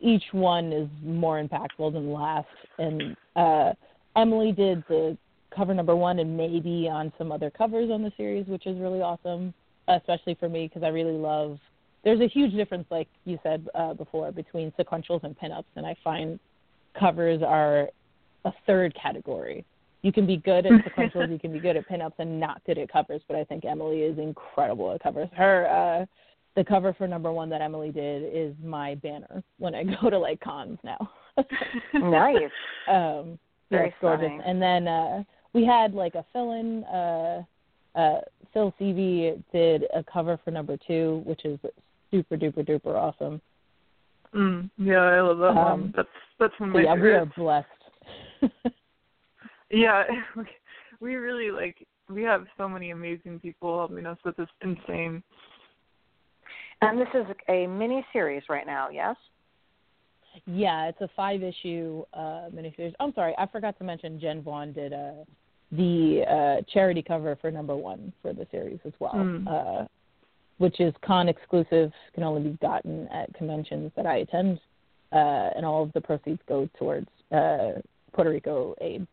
[0.00, 2.46] each one is more impactful than the last
[2.78, 3.72] and uh
[4.16, 5.16] emily did the
[5.54, 9.00] cover number one and maybe on some other covers on the series which is really
[9.00, 9.54] awesome
[9.88, 11.58] especially for me because i really love
[12.04, 15.96] there's a huge difference like you said uh before between sequentials and pinups and i
[16.04, 16.38] find
[16.98, 17.88] covers are
[18.44, 19.64] a third category
[20.06, 22.78] you can be good at sequentials, you can be good at pinups, and not good
[22.78, 23.20] at covers.
[23.26, 25.28] But I think Emily is incredible at covers.
[25.36, 26.06] Her uh,
[26.56, 30.18] the cover for number one that Emily did is my banner when I go to
[30.18, 31.10] like cons now.
[31.94, 32.50] nice.
[32.90, 33.38] um,
[33.70, 34.24] Very gorgeous.
[34.26, 34.40] stunning.
[34.44, 36.82] And then uh, we had like a fill-in.
[36.84, 37.42] Uh,
[37.94, 38.20] uh,
[38.52, 41.58] Phil Seavey did a cover for number two, which is
[42.10, 43.40] super duper duper awesome.
[44.34, 45.94] Mm, yeah, I love that Um, one.
[45.96, 47.66] That's that's one of So my yeah, we are blessed.
[49.70, 50.04] Yeah,
[51.00, 55.22] we really like we have so many amazing people helping us with this insane.
[56.82, 58.88] And this is a mini series right now.
[58.90, 59.16] Yes.
[60.46, 62.92] Yeah, it's a five issue uh miniseries.
[63.00, 65.24] I'm sorry, I forgot to mention Jen Vaughn did uh
[65.72, 69.14] the uh charity cover for number one for the series as well.
[69.14, 69.46] Mm.
[69.48, 69.86] Uh
[70.58, 74.60] which is con exclusive, can only be gotten at conventions that I attend.
[75.12, 77.80] Uh and all of the proceeds go towards uh
[78.12, 79.06] Puerto Rico aid.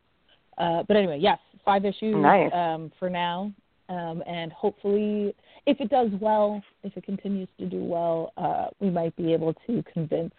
[0.57, 2.51] Uh but anyway, yes, five issues Nice.
[2.53, 3.51] um for now.
[3.90, 8.90] Um and hopefully if it does well, if it continues to do well, uh we
[8.90, 10.34] might be able to convince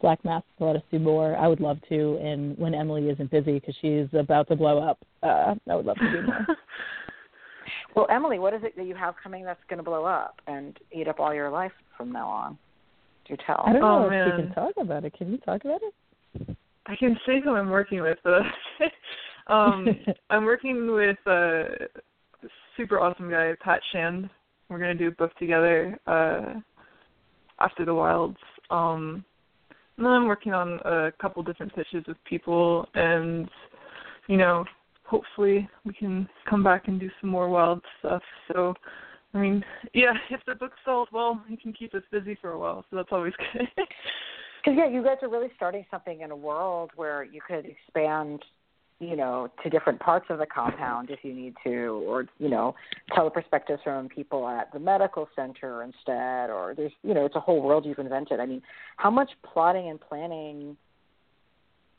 [0.00, 1.36] Black Mask to let us do more.
[1.36, 4.98] I would love to, and when Emily isn't busy because she's about to blow up,
[5.22, 6.46] uh, I would love to do more.
[7.94, 10.78] well, Emily, what is it that you have coming that's going to blow up and
[10.92, 12.58] eat up all your life from now on?
[13.28, 13.62] Do tell.
[13.66, 14.26] I don't know oh, if man.
[14.26, 15.16] you can talk about it.
[15.16, 16.56] Can you talk about it?
[16.86, 18.18] I can say who I'm working with.
[18.24, 18.42] But
[19.52, 19.86] um,
[20.30, 21.64] I'm working with a
[22.80, 24.30] super awesome guy, Pat Shand.
[24.70, 26.54] We're gonna do a book together uh,
[27.58, 28.38] after the Wilds.
[28.70, 29.22] Um,
[29.98, 33.50] and then I'm working on a couple different pitches with people, and
[34.28, 34.64] you know,
[35.04, 38.22] hopefully we can come back and do some more wild stuff.
[38.50, 38.72] So,
[39.34, 39.62] I mean,
[39.92, 42.96] yeah, if the book sells well, you can keep us busy for a while, so
[42.96, 43.68] that's always good.
[43.76, 48.42] Because yeah, you guys are really starting something in a world where you could expand,
[49.00, 52.74] you know, to different parts of the compound if you need to, or you know,
[53.14, 57.34] tell the perspectives from people at the medical center instead, or there's, you know, it's
[57.34, 58.40] a whole world you've invented.
[58.40, 58.62] I mean,
[58.96, 60.76] how much plotting and planning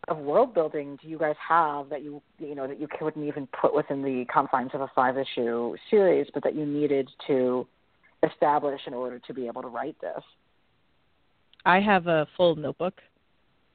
[0.08, 3.47] of world building do you guys have that you you know that you couldn't even
[3.47, 7.68] put within the confines of a five issue series, but that you needed to
[8.30, 10.24] establish in order to be able to write this?
[11.66, 12.95] I have a full notebook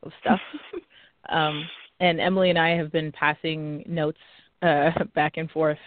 [0.03, 0.41] of stuff.
[1.29, 1.69] um,
[2.01, 4.19] and Emily and I have been passing notes
[4.63, 5.79] uh, back and forth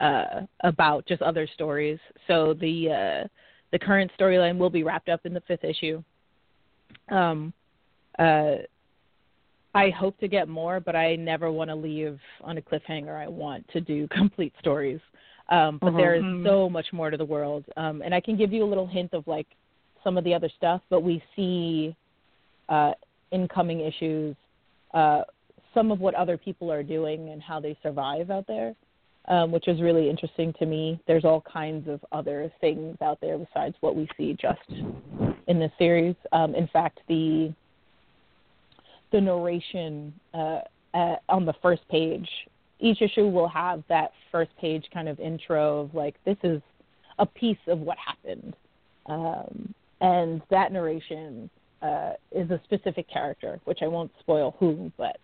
[0.00, 1.98] uh, about just other stories.
[2.26, 2.90] So the
[3.24, 3.28] uh,
[3.72, 6.02] the current storyline will be wrapped up in the fifth issue.
[7.10, 7.52] Um,
[8.18, 8.56] uh,
[9.74, 13.16] I hope to get more, but I never want to leave on a cliffhanger.
[13.16, 15.00] I want to do complete stories.
[15.50, 18.50] Um, but there is so much more to the world, um, and I can give
[18.50, 19.46] you a little hint of like
[20.02, 20.80] some of the other stuff.
[20.88, 21.94] But we see
[22.70, 22.92] uh,
[23.30, 24.36] incoming issues,
[24.94, 25.22] uh,
[25.74, 28.74] some of what other people are doing and how they survive out there,
[29.28, 31.00] um, which is really interesting to me.
[31.06, 34.60] There's all kinds of other things out there besides what we see just
[35.48, 36.14] in this series.
[36.32, 37.52] Um, in fact, the
[39.12, 40.60] the narration uh,
[40.92, 42.28] uh, on the first page,
[42.80, 46.60] each issue will have that first page kind of intro of like this is
[47.18, 48.56] a piece of what happened,
[49.06, 51.48] um, and that narration
[51.80, 55.18] uh, is a specific character, which I won't spoil who, but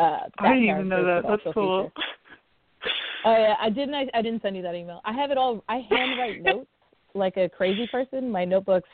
[0.00, 1.22] uh, I didn't even know that.
[1.28, 1.90] That's cool.
[1.90, 2.04] feature-
[3.26, 3.94] Oh yeah, I didn't.
[3.94, 5.02] I, I didn't send you that email.
[5.04, 5.62] I have it all.
[5.68, 6.70] I handwrite notes
[7.14, 8.30] like a crazy person.
[8.30, 8.88] My notebooks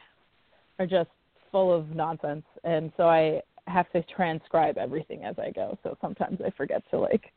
[0.80, 1.10] are just
[1.52, 5.78] full of nonsense, and so I have to transcribe everything as I go.
[5.84, 7.32] So sometimes I forget to like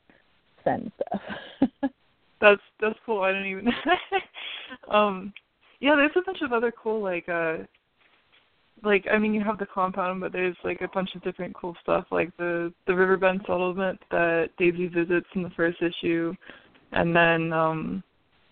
[0.64, 1.20] send stuff.
[2.40, 3.20] That's that's cool.
[3.20, 3.68] I didn't even.
[4.90, 5.32] um,
[5.80, 7.58] yeah, there's a bunch of other cool like uh,
[8.84, 11.76] like I mean you have the compound, but there's like a bunch of different cool
[11.82, 16.34] stuff like the the Riverbend settlement that Daisy visits in the first issue,
[16.92, 18.02] and then um,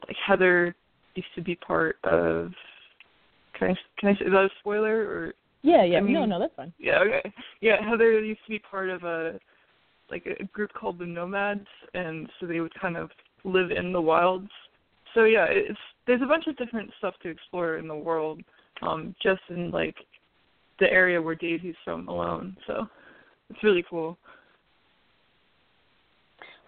[0.06, 0.74] like Heather
[1.14, 2.52] used to be part of.
[3.58, 5.98] Can I can I say is that a spoiler or yeah, yeah.
[5.98, 6.72] I mean- no, no, that's fine.
[6.78, 7.32] yeah, okay.
[7.60, 9.38] Yeah, Heather used to be part of a
[10.10, 13.10] like a group called the Nomads, and so they would kind of
[13.44, 14.50] live in the wilds.
[15.14, 18.40] So yeah, it's there's a bunch of different stuff to explore in the world,
[18.82, 19.96] um, just in like
[20.80, 22.56] the area where Daisy's from alone.
[22.66, 22.86] So
[23.50, 24.18] it's really cool.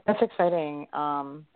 [0.06, 0.86] That's exciting.
[0.92, 1.46] Um,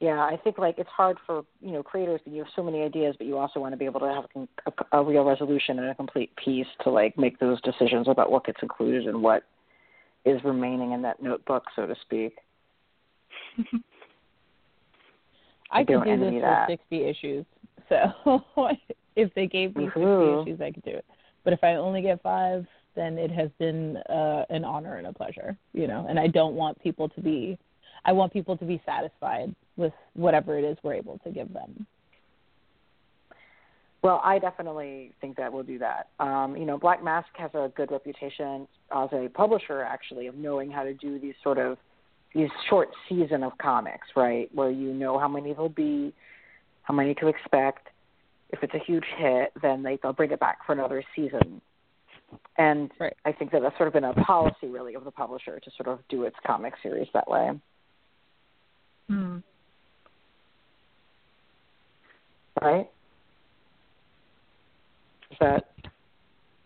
[0.00, 2.82] yeah, I think like it's hard for you know creators that you have so many
[2.82, 4.40] ideas, but you also want to be able to have a,
[4.70, 8.44] a, a real resolution and a complete piece to like make those decisions about what
[8.44, 9.44] gets included and what
[10.26, 12.36] is remaining in that notebook, so to speak.
[15.70, 16.68] I could don't this for that.
[16.68, 17.46] 60 issues.
[17.88, 18.42] So
[19.16, 20.44] if they gave me Woohoo.
[20.44, 21.04] 60 issues, I could do it.
[21.46, 22.66] But if I only get five,
[22.96, 26.04] then it has been uh, an honor and a pleasure, you know.
[26.08, 27.56] And I don't want people to be,
[28.04, 31.86] I want people to be satisfied with whatever it is we're able to give them.
[34.02, 36.08] Well, I definitely think that we'll do that.
[36.18, 40.68] Um, you know, Black Mask has a good reputation as a publisher, actually, of knowing
[40.68, 41.78] how to do these sort of
[42.34, 44.52] these short season of comics, right?
[44.52, 46.12] Where you know how many there'll be,
[46.82, 47.86] how many to expect.
[48.50, 51.60] If it's a huge hit, then they, they'll bring it back for another season.
[52.58, 53.14] And Right.
[53.24, 55.88] I think that that's sort of been a policy, really, of the publisher to sort
[55.88, 57.50] of do its comic series that way.
[59.08, 59.38] Hmm.
[62.60, 62.88] Right?
[65.30, 65.66] Is that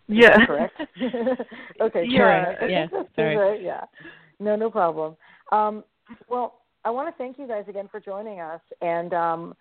[0.07, 0.37] Yeah.
[0.47, 0.81] correct?
[1.81, 2.71] okay, Yeah, sorry.
[2.71, 3.37] yeah, sorry.
[3.37, 3.85] right, yeah.
[4.39, 5.17] No, no problem.
[5.53, 5.85] Um,
[6.29, 9.55] well, I want to thank you guys again for joining us and um,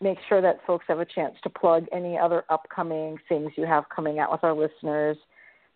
[0.00, 3.84] make sure that folks have a chance to plug any other upcoming things you have
[3.94, 5.16] coming out with our listeners.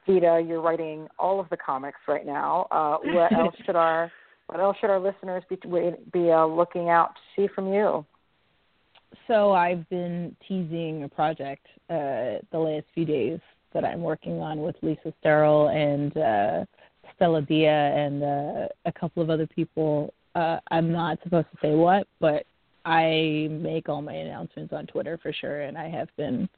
[0.07, 2.67] Vita, you're writing all of the comics right now.
[2.71, 4.11] Uh, what else should our
[4.47, 5.57] what else should our listeners be
[6.13, 8.05] be uh, looking out to see from you?
[9.27, 13.39] So I've been teasing a project uh, the last few days
[13.73, 16.65] that I'm working on with Lisa Sterle and uh,
[17.15, 20.13] Stella Dia and uh, a couple of other people.
[20.35, 22.45] Uh, I'm not supposed to say what, but
[22.85, 26.49] I make all my announcements on Twitter for sure, and I have been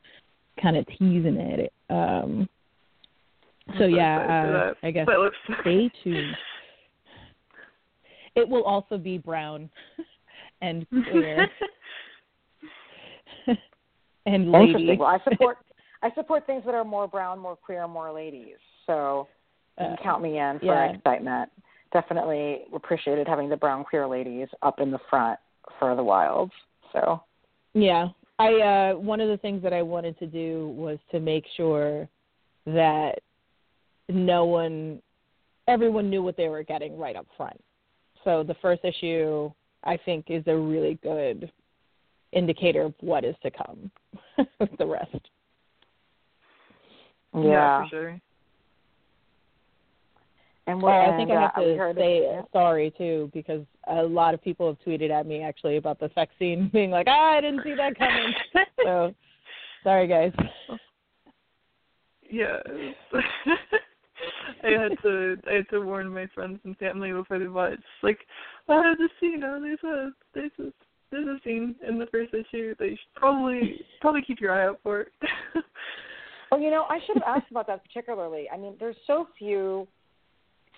[0.60, 1.72] kind of teasing it.
[1.90, 2.48] Um,
[3.78, 5.06] so yeah, uh, I guess
[5.60, 6.36] stay tuned.
[8.34, 9.68] It will also be brown
[10.62, 11.48] and queer
[14.26, 14.72] and lady.
[14.72, 14.98] Interesting.
[14.98, 15.58] Well, I support
[16.02, 18.56] I support things that are more brown, more queer, more ladies.
[18.86, 19.28] So
[19.78, 20.92] you can uh, count me in for yeah.
[20.92, 21.50] excitement.
[21.92, 25.38] Definitely appreciated having the brown queer ladies up in the front
[25.78, 26.52] for the wilds.
[26.92, 27.22] So
[27.74, 28.08] yeah,
[28.38, 28.52] I
[28.92, 32.08] uh one of the things that I wanted to do was to make sure
[32.66, 33.20] that
[34.08, 35.00] no one
[35.68, 37.60] everyone knew what they were getting right up front.
[38.24, 39.50] So the first issue
[39.84, 41.50] I think is a really good
[42.32, 43.90] indicator of what is to come
[44.60, 45.28] with the rest.
[47.34, 48.20] Yeah, yeah for sure.
[50.66, 54.68] And what, I think I have to say sorry too because a lot of people
[54.68, 57.74] have tweeted at me actually about the sex scene, being like, "Ah, I didn't see
[57.74, 58.32] that coming."
[58.84, 59.14] so,
[59.82, 60.32] sorry guys.
[62.30, 62.58] Yeah.
[64.64, 67.82] I had to I had to warn my friends and family before they watched.
[68.02, 68.20] Like,
[68.68, 69.32] I have this scene.
[69.32, 70.72] You know, there's a there's a
[71.10, 74.66] there's a scene in the first issue that you should probably probably keep your eye
[74.66, 75.06] out for.
[76.52, 78.48] well, you know, I should have asked about that particularly.
[78.48, 79.88] I mean, there's so few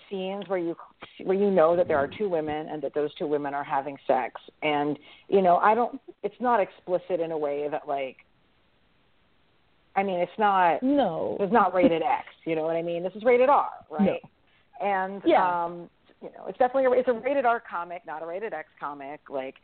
[0.09, 0.75] scenes where you
[1.23, 3.97] where you know that there are two women and that those two women are having
[4.07, 4.41] sex.
[4.61, 4.97] And
[5.27, 8.17] you know i don't it's not explicit in a way that like
[9.95, 11.37] i mean it's not no.
[11.39, 13.03] it's not rated x you know what i mean?
[13.03, 14.21] This is rated r right?
[14.81, 14.87] No.
[14.87, 15.65] and yeah.
[15.65, 15.89] um
[16.21, 19.21] you know it's definitely a, it's a rated r comic not a rated x comic.
[19.29, 19.55] Like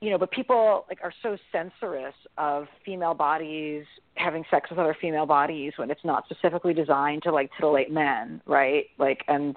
[0.00, 3.84] you know, but people like are so censorious of female bodies
[4.14, 8.40] having sex with other female bodies when it's not specifically designed to like titillate men,
[8.46, 8.86] right?
[8.98, 9.56] Like, and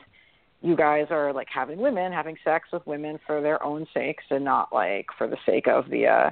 [0.62, 4.44] you guys are like having women having sex with women for their own sakes and
[4.44, 6.32] not like for the sake of the uh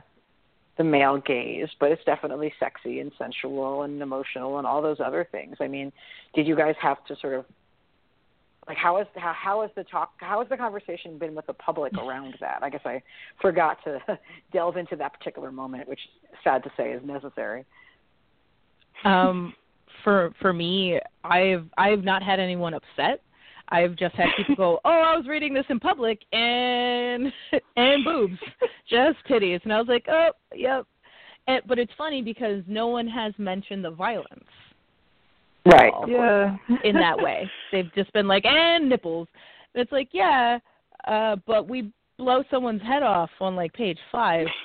[0.78, 5.28] the male gaze, but it's definitely sexy and sensual and emotional and all those other
[5.30, 5.57] things.
[5.60, 5.91] I mean,
[6.34, 7.45] did you guys have to sort of
[8.70, 11.53] like how is how how has the talk how has the conversation been with the
[11.53, 12.59] public around that?
[12.61, 13.01] I guess I
[13.41, 13.99] forgot to
[14.53, 15.99] delve into that particular moment, which
[16.43, 17.65] sad to say is necessary.
[19.03, 19.55] Um,
[20.03, 23.22] for for me, I've I've not had anyone upset.
[23.70, 27.34] I've just had people go, "Oh, I was reading this in public and
[27.76, 28.38] and boobs,
[28.88, 30.86] just titties," and I was like, "Oh, yep."
[31.47, 34.43] And, but it's funny because no one has mentioned the violence
[35.66, 35.91] right.
[36.07, 36.55] Yeah.
[36.84, 37.49] In that way.
[37.72, 39.28] They've just been like and nipples.
[39.74, 40.60] And it's like yeah
[41.07, 44.47] uh but we blow someone's head off on like page five.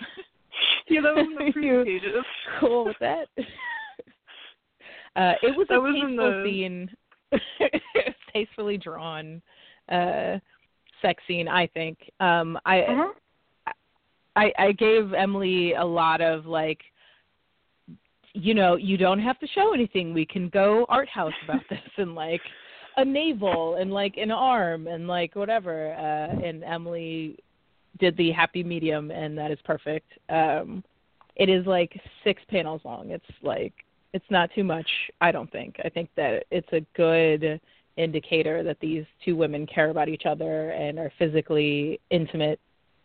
[0.86, 1.16] You know
[1.57, 2.24] you pages.
[2.61, 3.26] cool with that?
[5.16, 6.45] Uh it was that a was tasteful the...
[6.45, 6.90] scene.
[8.32, 9.42] Tastefully drawn
[9.90, 10.38] uh
[11.03, 11.99] sex scene i think.
[12.20, 13.12] Um i uh-huh.
[14.36, 16.80] I, I gave Emily a lot of like
[18.35, 20.12] you know, you don't have to show anything.
[20.12, 22.43] We can go art house about this and like
[22.97, 25.95] a navel and like an arm and like whatever.
[25.95, 27.39] Uh, and Emily
[27.99, 30.11] did the happy medium, and that is perfect.
[30.28, 30.82] Um,
[31.37, 33.11] it is like six panels long.
[33.11, 33.72] It's like
[34.12, 34.89] it's not too much.
[35.20, 35.76] I don't think.
[35.85, 37.61] I think that it's a good
[37.97, 42.59] indicator that these two women care about each other and are physically intimate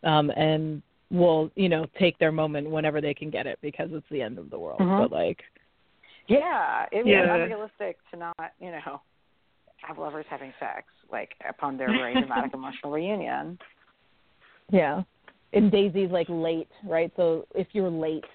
[0.03, 4.05] um, and will you know take their moment whenever they can get it because it's
[4.11, 4.79] the end of the world.
[4.79, 5.03] Mm-hmm.
[5.03, 5.39] But like,
[6.27, 7.21] yeah, it yeah.
[7.21, 9.01] was unrealistic to not you know
[9.77, 13.57] have lovers having sex like upon their very dramatic emotional reunion.
[14.71, 15.01] Yeah,
[15.53, 17.11] and Daisy's like late, right?
[17.15, 18.25] So if you're late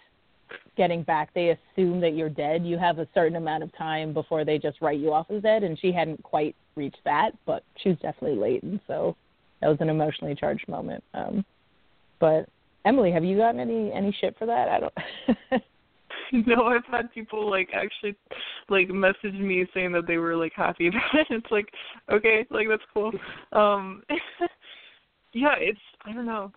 [0.76, 2.64] getting back, they assume that you're dead.
[2.64, 5.62] You have a certain amount of time before they just write you off as dead,
[5.62, 9.16] and she hadn't quite reached that, but she was definitely late, and so
[9.60, 11.04] that was an emotionally charged moment.
[11.14, 11.44] Um,
[12.20, 12.48] but
[12.84, 14.68] Emily, have you gotten any any shit for that?
[14.68, 15.66] I don't.
[16.46, 18.14] no, I've had people like actually
[18.68, 21.26] like message me saying that they were like happy about it.
[21.30, 21.68] It's like
[22.12, 23.12] okay, like that's cool.
[23.52, 24.02] Um
[25.32, 26.52] Yeah, it's I don't know.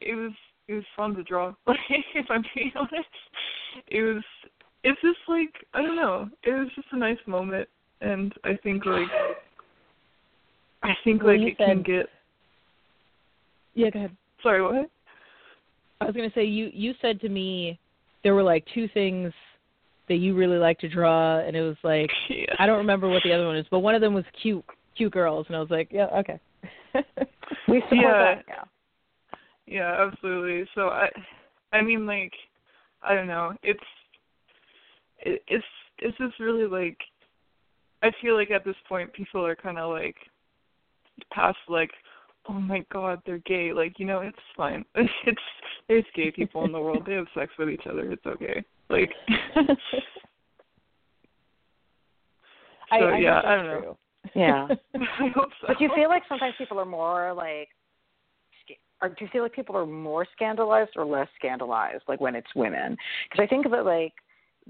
[0.00, 0.32] It was
[0.68, 1.52] it was fun to draw.
[1.66, 1.78] Like
[2.14, 3.08] if I'm being honest,
[3.88, 4.22] it was
[4.84, 6.28] it's just like I don't know.
[6.44, 7.68] It was just a nice moment,
[8.00, 9.08] and I think like
[10.82, 12.06] I think well, like it said, can get.
[13.74, 14.16] Yeah, go ahead.
[14.42, 14.90] Sorry, what?
[16.00, 17.78] I was gonna say you you said to me
[18.22, 19.32] there were like two things
[20.08, 22.54] that you really like to draw, and it was like yeah.
[22.58, 24.64] I don't remember what the other one is, but one of them was cute
[24.96, 26.40] cute girls, and I was like, yeah, okay.
[27.68, 28.34] we support yeah.
[28.34, 28.44] that.
[28.48, 28.64] Yeah.
[29.66, 30.68] Yeah, absolutely.
[30.74, 31.08] So I,
[31.72, 32.32] I mean, like,
[33.02, 33.52] I don't know.
[33.62, 33.80] It's,
[35.20, 35.64] it, it's
[36.00, 36.98] it's just really like
[38.02, 40.16] I feel like at this point people are kind of like
[41.32, 41.90] past like
[42.48, 43.72] oh my god they're gay.
[43.72, 44.84] Like you know it's fine.
[45.26, 45.40] It's
[45.88, 47.04] there's gay people in the world.
[47.06, 48.12] They have sex with each other.
[48.12, 48.64] It's okay.
[48.88, 49.10] Like
[49.54, 49.74] so
[52.92, 53.96] I yeah I don't know.
[54.34, 54.68] yeah.
[54.94, 55.68] I hope so.
[55.68, 57.68] But do you feel like sometimes people are more like
[59.02, 62.54] or do you feel like people are more scandalized or less scandalized like when it's
[62.54, 62.96] women?
[63.30, 64.12] Because i think of it like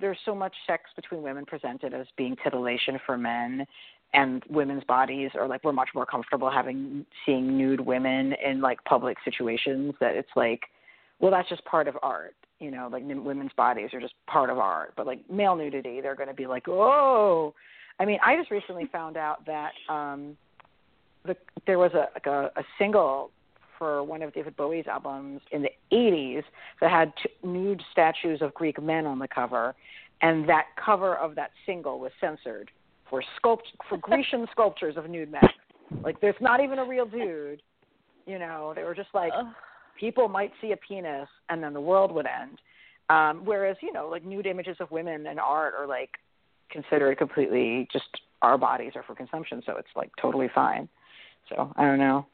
[0.01, 3.67] there's so much sex between women presented as being titillation for men
[4.13, 8.83] and women's bodies are like we're much more comfortable having seeing nude women in like
[8.85, 10.63] public situations that it's like
[11.21, 14.59] well that's just part of art you know like women's bodies are just part of
[14.59, 17.55] art but like male nudity they're going to be like oh
[17.99, 20.37] i mean i just recently found out that um
[21.25, 21.37] the
[21.67, 23.31] there was a like a, a single
[23.79, 26.43] for one of David Bowie's albums in the 80s
[26.83, 29.75] that had t- nude statues of Greek men on the cover,
[30.21, 32.71] and that cover of that single was censored
[33.11, 35.43] for sculpt for Grecian sculptures of nude men.
[36.03, 37.61] Like there's not even a real dude.
[38.27, 39.33] You know, they were just like
[39.99, 42.59] people might see a penis and then the world would end.
[43.11, 46.11] Um, whereas, you know, like nude images of women in art are like
[46.71, 48.07] considered completely just
[48.41, 50.89] our bodies are for consumption, so it's like totally fine.
[51.49, 52.27] So I don't know.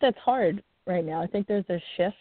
[0.00, 1.22] That's hard right now.
[1.22, 2.14] I think there's a shift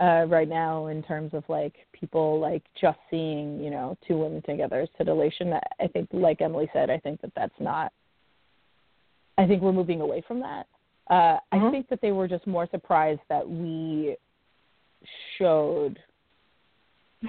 [0.00, 4.42] uh, right now in terms of like people like just seeing you know two women
[4.42, 5.54] together as titillation.
[5.80, 7.92] I think, like Emily said, I think that that's not.
[9.38, 10.66] I think we're moving away from that.
[11.08, 11.66] Uh, mm-hmm.
[11.66, 14.16] I think that they were just more surprised that we
[15.38, 15.98] showed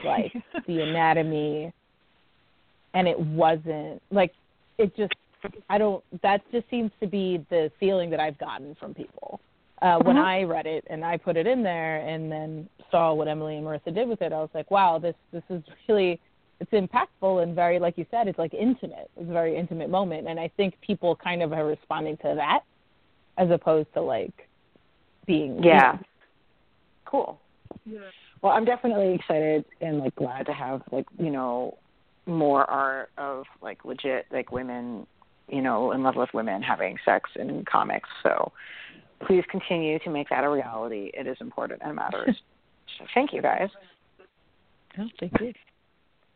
[0.03, 0.33] like
[0.67, 1.71] the anatomy,
[2.93, 4.33] and it wasn't like
[4.77, 5.13] it just.
[5.69, 6.03] I don't.
[6.23, 9.39] That just seems to be the feeling that I've gotten from people
[9.81, 10.27] uh, when uh-huh.
[10.27, 13.65] I read it and I put it in there and then saw what Emily and
[13.65, 16.19] Marissa did with it, I was like, wow, this this is really
[16.59, 19.09] it's impactful and very like you said, it's like intimate.
[19.17, 22.61] It's a very intimate moment, and I think people kind of are responding to that
[23.37, 24.47] as opposed to like
[25.25, 25.97] being yeah,
[27.05, 27.39] cool.
[27.85, 27.99] Yeah.
[28.41, 31.77] Well, I'm definitely excited and like glad to have like you know
[32.25, 35.07] more art of like legit like women
[35.47, 38.09] you know in love with women having sex in comics.
[38.23, 38.51] So
[39.25, 41.11] please continue to make that a reality.
[41.13, 42.35] It is important and matters.
[42.97, 43.69] so thank you guys.
[44.99, 45.53] Oh, thank you.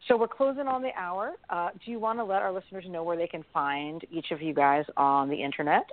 [0.07, 1.33] So we're closing on the hour.
[1.49, 4.41] Uh, do you want to let our listeners know where they can find each of
[4.41, 5.85] you guys on the internet?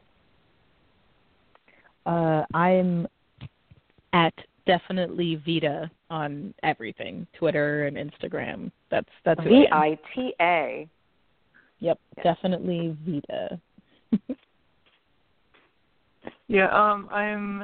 [2.07, 3.07] Uh, I'm
[4.15, 4.33] at
[4.67, 8.71] definitely Vita on everything, Twitter and Instagram.
[8.91, 10.89] That's that's V I T A.
[11.81, 13.61] Yep, definitely Vita.
[16.49, 17.63] Yeah, um, I'm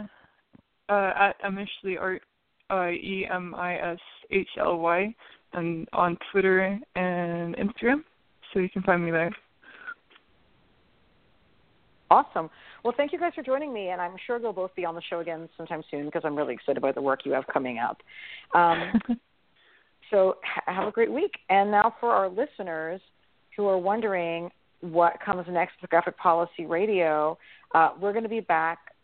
[0.89, 2.23] uh, at Emishly Art,
[2.71, 3.99] uh, E M I S
[4.31, 5.15] H L Y,
[5.53, 8.03] and on Twitter and Instagram,
[8.53, 9.35] so you can find me there.
[12.11, 12.51] Awesome.
[12.85, 15.03] Well, thank you guys for joining me, and I'm sure you'll both be on the
[15.09, 17.97] show again sometime soon because I'm really excited about the work you have coming up.
[18.55, 19.01] Um,
[20.11, 20.37] so
[20.67, 21.33] have a great week.
[21.49, 23.01] And now for our listeners
[23.57, 24.51] who are wondering
[24.81, 27.39] what comes next with Graphic Policy Radio,
[27.75, 28.95] uh, we're going to be back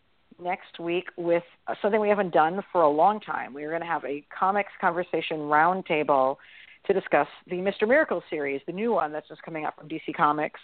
[0.42, 1.42] next week with
[1.82, 3.52] something we haven't done for a long time.
[3.52, 6.36] We're going to have a comics conversation roundtable
[6.86, 7.86] to discuss the Mr.
[7.86, 10.60] Miracle series, the new one that's just coming out from DC Comics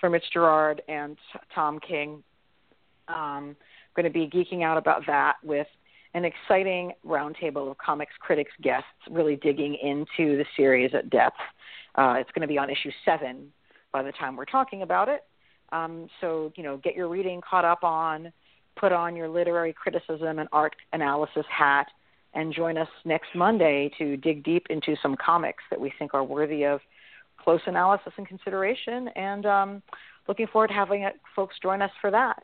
[0.00, 1.18] from Mitch Gerads and
[1.54, 2.22] Tom King.
[3.08, 3.56] Um,
[3.94, 5.66] going to be geeking out about that with
[6.14, 11.36] an exciting roundtable of comics critics guests really digging into the series at depth.
[11.96, 13.52] Uh, it's going to be on issue seven
[13.92, 15.24] by the time we're talking about it.
[15.72, 18.32] Um, so, you know, get your reading caught up on,
[18.78, 21.86] put on your literary criticism and art analysis hat,
[22.34, 26.24] and join us next Monday to dig deep into some comics that we think are
[26.24, 26.80] worthy of
[27.42, 29.08] close analysis and consideration.
[29.16, 29.82] And um,
[30.28, 32.42] looking forward to having folks join us for that.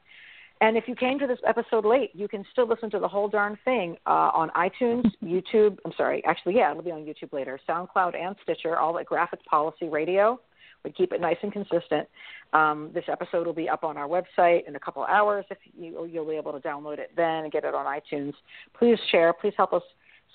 [0.61, 3.29] And if you came to this episode late, you can still listen to the whole
[3.29, 5.79] darn thing uh, on iTunes, YouTube.
[5.85, 7.61] I'm sorry, actually, yeah, it'll be on YouTube later.
[7.69, 10.41] SoundCloud and Stitcher, all at Graphic Policy Radio.
[10.87, 12.09] We keep it nice and consistent.
[12.53, 15.45] Um, this episode will be up on our website in a couple hours.
[15.51, 18.35] If you, you'll be able to download it then and get it on iTunes.
[18.79, 19.33] Please share.
[19.33, 19.83] Please help us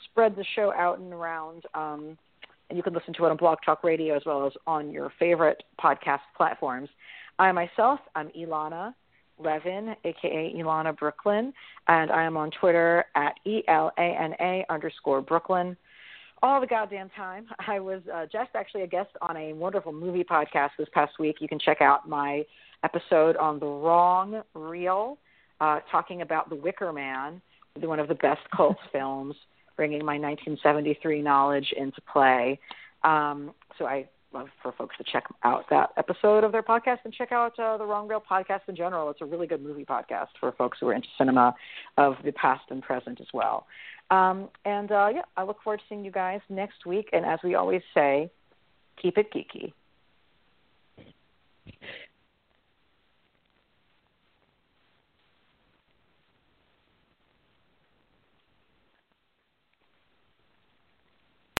[0.04, 1.64] spread the show out and around.
[1.74, 2.18] Um,
[2.70, 5.14] and you can listen to it on Blog Talk Radio as well as on your
[5.18, 6.90] favorite podcast platforms.
[7.40, 8.94] I myself, I'm Elana
[9.40, 11.54] Levin, aka Elana Brooklyn,
[11.88, 15.78] and I am on Twitter at E L A N A underscore Brooklyn
[16.42, 17.48] all the goddamn time.
[17.68, 21.38] I was uh, just actually a guest on a wonderful movie podcast this past week.
[21.40, 22.44] You can check out my
[22.84, 25.18] episode on The Wrong Reel,
[25.60, 27.42] uh, talking about The Wicker Man,
[27.80, 29.36] one of the best cult films,
[29.76, 32.60] bringing my 1973 knowledge into play.
[33.04, 37.14] Um, so I love for folks to check out that episode of their podcast and
[37.14, 39.10] check out uh, the Wrong Reel podcast in general.
[39.10, 41.56] It's a really good movie podcast for folks who are into cinema
[41.98, 43.68] of the past and present as well.
[44.10, 47.10] Um, and uh, yeah, I look forward to seeing you guys next week.
[47.14, 48.30] And as we always say,
[49.02, 49.74] keep it geeky.